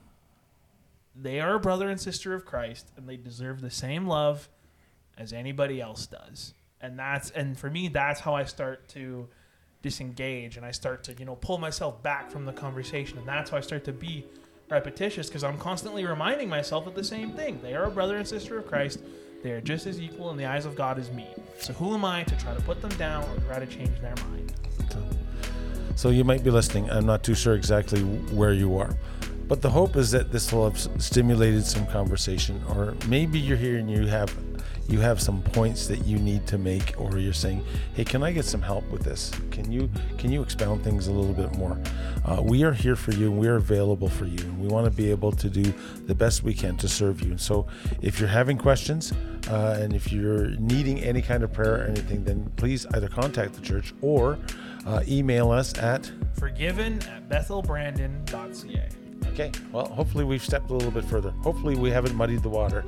[1.15, 4.49] they are a brother and sister of Christ, and they deserve the same love
[5.17, 6.55] as anybody else does.
[6.81, 9.29] And that's and for me, that's how I start to
[9.83, 13.51] disengage, and I start to you know pull myself back from the conversation, and that's
[13.51, 14.27] how I start to be
[14.71, 17.61] repetitious because I'm constantly reminding myself of the same thing.
[17.63, 19.01] They are a brother and sister of Christ.
[19.43, 21.27] They are just as equal in the eyes of God as me.
[21.59, 24.15] So who am I to try to put them down or try to change their
[24.29, 24.53] mind?
[25.97, 26.91] So you might be listening.
[26.91, 28.97] I'm not too sure exactly where you are.
[29.49, 33.79] But the hope is that this will have stimulated some conversation or maybe you're here
[33.79, 34.35] and you have
[34.91, 37.65] you have some points that you need to make or you're saying,
[37.95, 39.31] "Hey, can I get some help with this?
[39.51, 39.89] Can you
[40.19, 41.79] can you expound things a little bit more?"
[42.25, 44.85] Uh, we are here for you and we are available for you and we want
[44.85, 45.73] to be able to do
[46.07, 47.31] the best we can to serve you.
[47.31, 47.67] And so
[48.03, 49.13] if you're having questions
[49.49, 53.55] uh, and if you're needing any kind of prayer or anything, then please either contact
[53.55, 54.39] the church or
[54.87, 58.89] uh, email us at Forgiven at bethelbrandon.ca.
[59.29, 59.53] Okay.
[59.73, 61.31] Well, hopefully we've stepped a little bit further.
[61.43, 62.85] Hopefully we haven't muddied the water,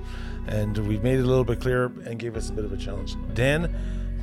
[0.47, 2.77] and we've made it a little bit clearer and gave us a bit of a
[2.77, 3.17] challenge.
[3.35, 3.75] Dan,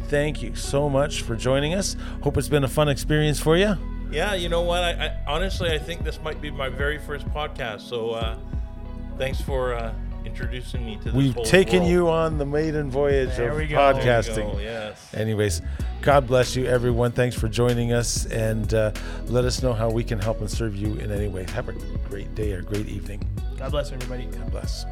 [0.08, 1.96] thank you so much for joining us.
[2.22, 3.76] Hope it's been a fun experience for you.
[4.12, 4.84] Yeah, you know what?
[4.84, 7.82] I, I honestly I think this might be my very first podcast.
[7.82, 8.38] So uh,
[9.18, 9.94] thanks for uh,
[10.26, 11.92] introducing me to this We've whole taken world.
[11.92, 13.76] you on the maiden voyage There of we go.
[13.94, 14.54] There you podcasting.
[14.54, 15.14] go, Yes.
[15.14, 15.62] Anyways,
[16.02, 17.12] God bless you, everyone.
[17.12, 18.92] Thanks for joining us, and uh,
[19.28, 21.44] let us know how we can help and serve you in any way.
[21.52, 21.74] Have a
[22.10, 23.22] great day or great evening.
[23.58, 24.26] God bless everybody.
[24.26, 24.86] God bless.